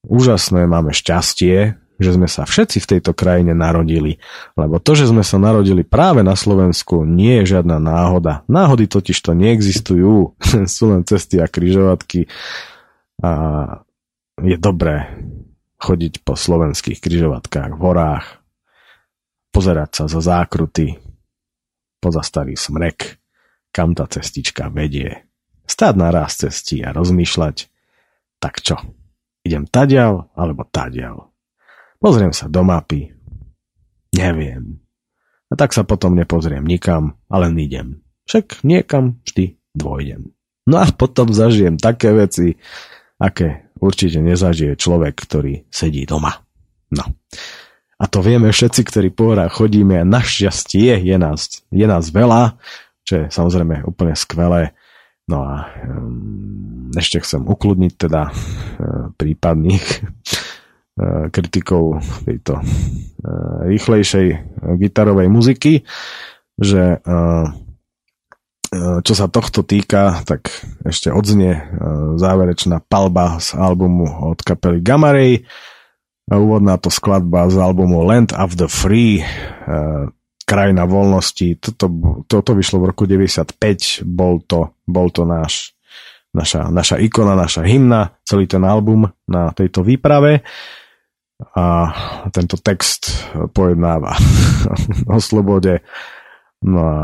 úžasné 0.07 0.65
máme 0.67 0.91
šťastie, 0.91 1.77
že 1.99 2.15
sme 2.15 2.31
sa 2.31 2.47
všetci 2.47 2.79
v 2.79 2.91
tejto 2.97 3.11
krajine 3.11 3.53
narodili. 3.59 4.23
Lebo 4.55 4.79
to, 4.79 4.95
že 4.95 5.11
sme 5.11 5.27
sa 5.27 5.35
narodili 5.37 5.83
práve 5.83 6.23
na 6.23 6.39
Slovensku, 6.39 7.03
nie 7.03 7.43
je 7.43 7.59
žiadna 7.59 7.83
náhoda. 7.83 8.47
Náhody 8.47 8.87
totiž 8.87 9.19
to 9.19 9.35
neexistujú. 9.35 10.39
Sú 10.79 10.95
len 10.95 11.03
cesty 11.03 11.43
a 11.43 11.51
kryžovatky. 11.51 12.31
A 13.19 13.31
je 14.39 14.55
dobré 14.55 15.11
chodiť 15.79 16.27
po 16.27 16.35
slovenských 16.35 16.99
kryžovatkách 16.99 17.79
v 17.79 17.83
horách, 17.83 18.27
pozerať 19.55 19.91
sa 19.95 20.05
za 20.11 20.21
zákruty, 20.21 20.99
poza 22.03 22.23
starý 22.23 22.59
smrek, 22.59 23.19
kam 23.71 23.95
tá 23.95 24.11
cestička 24.11 24.71
vedie, 24.71 25.27
stáť 25.67 25.95
na 25.95 26.11
raz 26.11 26.35
cestí 26.39 26.83
a 26.83 26.91
rozmýšľať, 26.91 27.71
tak 28.43 28.63
čo, 28.63 28.79
idem 29.47 29.67
tadiaľ 29.67 30.35
alebo 30.35 30.67
tadiaľ. 30.67 31.31
Pozriem 31.99 32.31
sa 32.35 32.47
do 32.47 32.63
mapy, 32.63 33.11
neviem. 34.15 34.79
A 35.49 35.57
tak 35.57 35.73
sa 35.73 35.83
potom 35.83 36.15
nepozriem 36.15 36.63
nikam, 36.63 37.17
ale 37.27 37.49
idem. 37.57 38.05
Však 38.29 38.63
niekam 38.63 39.19
vždy 39.25 39.57
dvojdem. 39.73 40.37
No 40.69 40.85
a 40.85 40.87
potom 40.93 41.33
zažijem 41.33 41.81
také 41.81 42.13
veci, 42.13 42.61
aké 43.17 43.68
určite 43.81 44.21
nezažije 44.23 44.79
človek, 44.79 45.15
ktorý 45.15 45.67
sedí 45.73 46.05
doma. 46.05 46.35
No. 46.93 47.05
A 47.99 48.05
to 48.07 48.23
vieme 48.23 48.55
všetci, 48.55 48.81
ktorí 48.87 49.09
po 49.11 49.35
horách 49.35 49.59
chodíme 49.59 49.99
a 49.99 50.07
našťastie 50.07 51.03
je 51.03 51.17
nás, 51.19 51.67
je 51.69 51.87
nás 51.87 52.05
veľa, 52.15 52.55
čo 53.03 53.13
je 53.19 53.25
samozrejme 53.27 53.83
úplne 53.83 54.15
skvelé. 54.15 54.77
No 55.29 55.45
a 55.45 55.69
um, 55.85 56.89
ešte 56.97 57.21
chcem 57.21 57.45
ukludniť 57.45 57.93
teda 58.01 58.23
uh, 58.31 58.33
prípadných 59.13 59.85
uh, 60.01 61.29
kritikov 61.29 62.01
tejto 62.25 62.63
uh, 62.63 63.67
rýchlejšej 63.69 64.27
gitarovej 64.81 65.29
muziky, 65.29 65.85
že 66.57 67.03
uh, 67.03 67.45
čo 68.77 69.13
sa 69.17 69.33
tohto 69.33 69.65
týka, 69.65 70.21
tak 70.29 70.53
ešte 70.85 71.09
odznie 71.09 71.57
e, 71.57 71.61
záverečná 72.21 72.85
palba 72.85 73.41
z 73.41 73.57
albumu 73.57 74.29
od 74.29 74.45
kapely 74.45 74.85
Gamarej. 74.85 75.49
Úvodná 76.29 76.77
to 76.77 76.93
skladba 76.93 77.49
z 77.49 77.57
albumu 77.57 78.05
Land 78.05 78.37
of 78.37 78.61
the 78.61 78.69
Free, 78.69 79.25
e, 79.25 79.27
Krajina 80.45 80.85
voľnosti. 80.85 81.61
Toto, 81.61 81.87
toto 82.29 82.51
vyšlo 82.53 82.85
v 82.85 82.89
roku 82.93 83.05
95, 83.09 84.05
bol 84.05 84.41
to, 84.45 84.77
bol 84.85 85.09
to 85.09 85.25
náš, 85.25 85.73
naša, 86.37 86.69
naša 86.69 86.97
ikona, 87.01 87.37
naša 87.37 87.65
hymna, 87.65 88.21
celý 88.25 88.45
ten 88.49 88.65
album 88.65 89.09
na 89.29 89.53
tejto 89.53 89.81
výprave. 89.81 90.45
a 91.39 91.95
tento 92.35 92.59
text 92.59 93.31
pojednáva 93.55 94.11
o 95.15 95.23
slobode. 95.23 95.87
No 96.67 96.81
a 96.83 96.99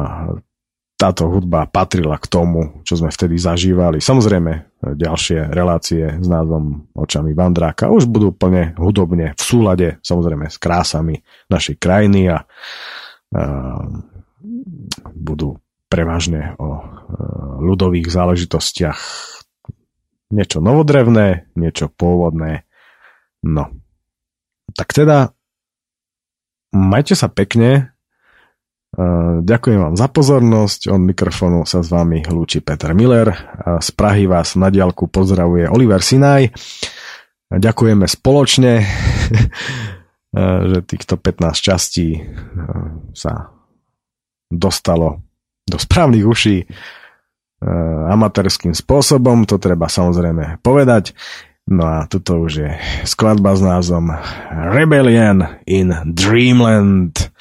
táto 1.05 1.29
hudba 1.29 1.69
patrila 1.69 2.17
k 2.17 2.25
tomu, 2.33 2.81
čo 2.81 2.97
sme 2.97 3.13
vtedy 3.13 3.37
zažívali. 3.37 4.01
Samozrejme, 4.01 4.81
ďalšie 4.81 5.53
relácie 5.53 6.17
s 6.17 6.25
názvom 6.25 6.89
Očami 6.97 7.37
Vandráka 7.37 7.93
už 7.93 8.09
budú 8.09 8.33
plne 8.33 8.73
hudobne 8.81 9.37
v 9.37 9.43
súlade, 9.45 9.89
samozrejme, 10.01 10.49
s 10.49 10.57
krásami 10.57 11.21
našej 11.53 11.77
krajiny 11.77 12.33
a, 12.33 12.41
a 12.41 12.43
budú 15.13 15.61
prevažne 15.93 16.57
o 16.57 16.81
ľudových 17.61 18.09
záležitostiach. 18.09 18.99
Niečo 20.33 20.59
novodrevné, 20.65 21.53
niečo 21.53 21.93
pôvodné. 21.93 22.65
No. 23.45 23.71
Tak 24.73 24.91
teda, 24.97 25.37
majte 26.73 27.13
sa 27.15 27.29
pekne, 27.31 27.94
Ďakujem 29.45 29.81
vám 29.83 29.97
za 29.99 30.07
pozornosť. 30.07 30.95
Od 30.95 31.03
mikrofónu 31.03 31.67
sa 31.67 31.83
s 31.83 31.91
vami 31.91 32.23
lúči 32.23 32.63
Peter 32.63 32.95
Miller. 32.95 33.35
Z 33.83 33.91
Prahy 33.95 34.31
vás 34.31 34.55
na 34.55 34.71
diálku 34.71 35.11
pozdravuje 35.11 35.67
Oliver 35.67 35.99
Sinaj. 35.99 36.55
Ďakujeme 37.51 38.07
spoločne, 38.07 38.87
že 40.71 40.79
týchto 40.87 41.19
15 41.19 41.59
častí 41.59 42.23
sa 43.15 43.51
dostalo 44.47 45.23
do 45.67 45.77
správnych 45.81 46.27
uší 46.27 46.59
amatérským 48.11 48.77
spôsobom. 48.77 49.49
To 49.49 49.59
treba 49.59 49.91
samozrejme 49.91 50.63
povedať. 50.63 51.17
No 51.65 51.89
a 51.89 52.05
tuto 52.05 52.45
už 52.45 52.53
je 52.61 52.71
skladba 53.09 53.57
s 53.57 53.65
názvom 53.65 54.13
Rebellion 54.53 55.65
in 55.65 55.97
Dreamland 56.05 57.33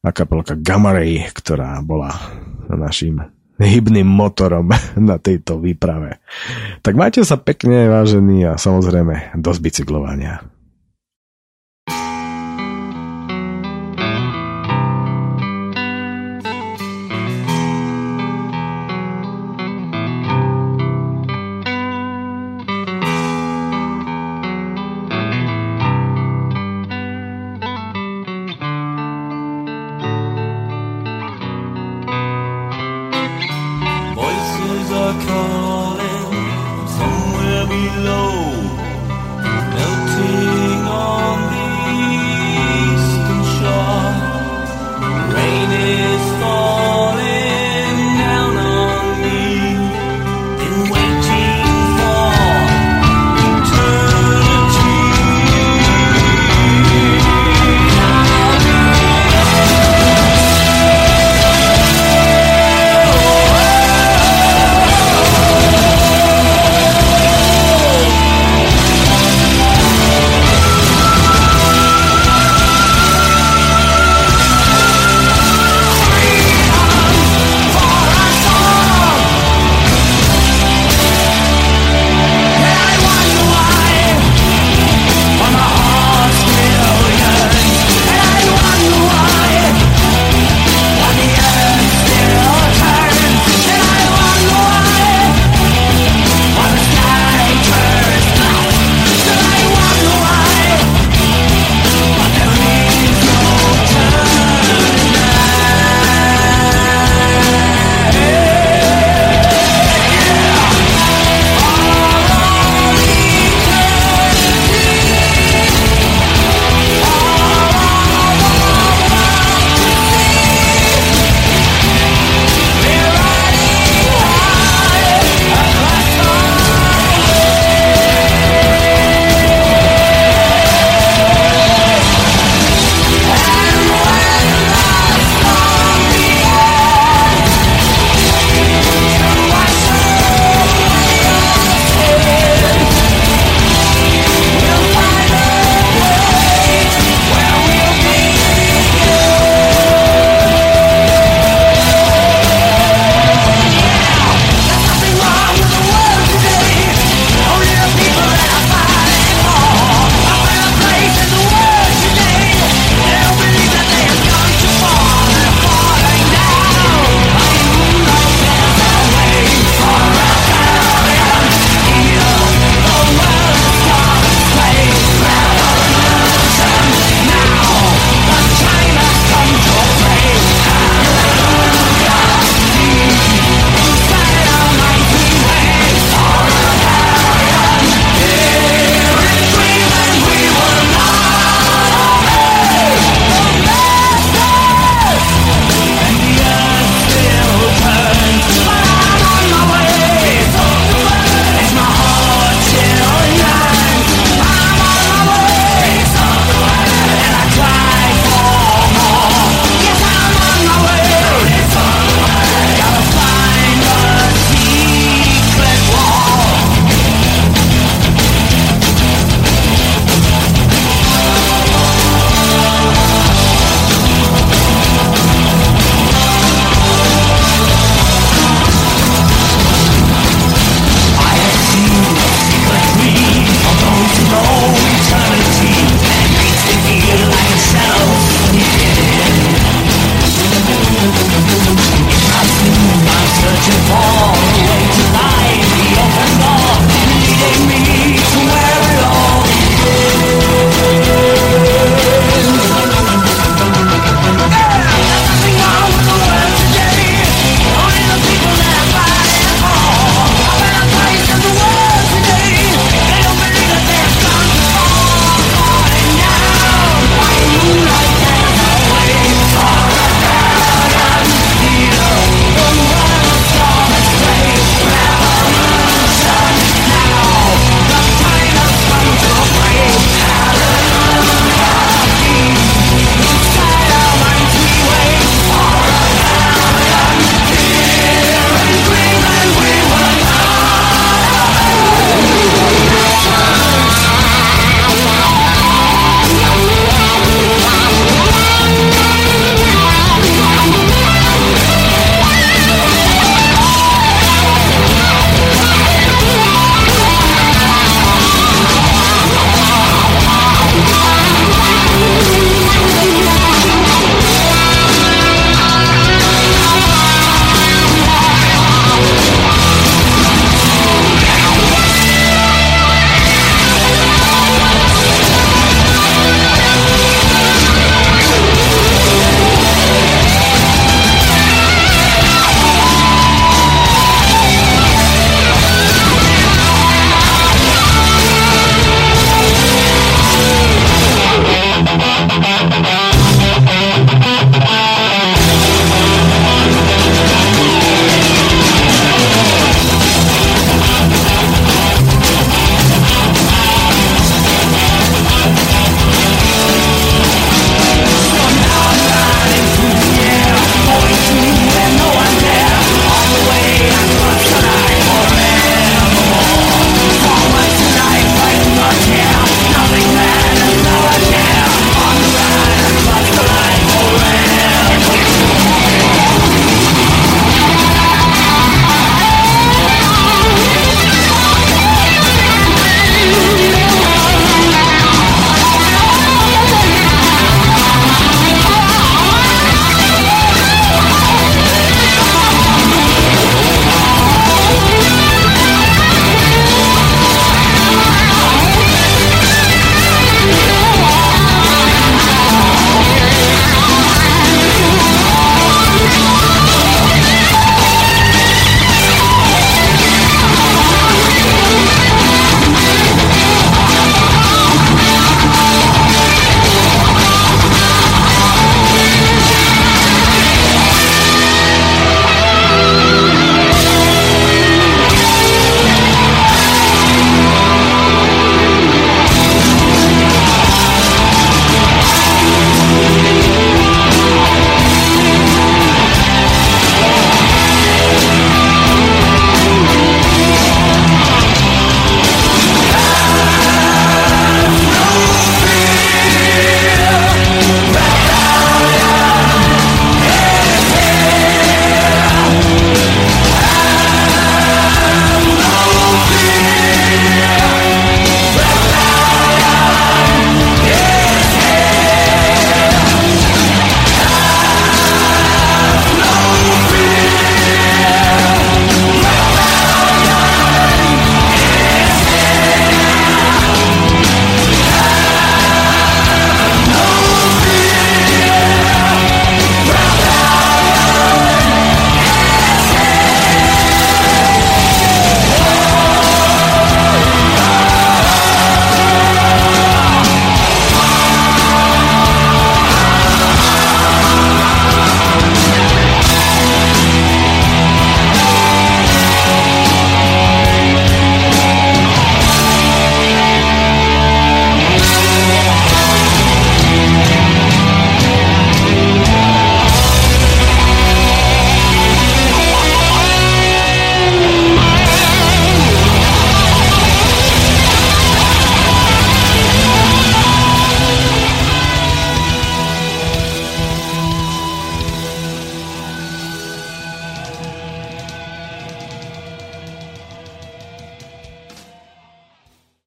a 0.00 0.10
kapelka 0.10 0.56
Gamma 0.56 0.96
ktorá 1.36 1.80
bola 1.84 2.12
našim 2.72 3.20
hybným 3.60 4.08
motorom 4.08 4.72
na 4.96 5.20
tejto 5.20 5.60
výprave. 5.60 6.18
Tak 6.80 6.96
majte 6.96 7.20
sa 7.22 7.36
pekne, 7.36 7.92
vážení, 7.92 8.42
a 8.48 8.56
samozrejme 8.56 9.36
dosť 9.36 9.60
bicyklovania. 9.60 10.40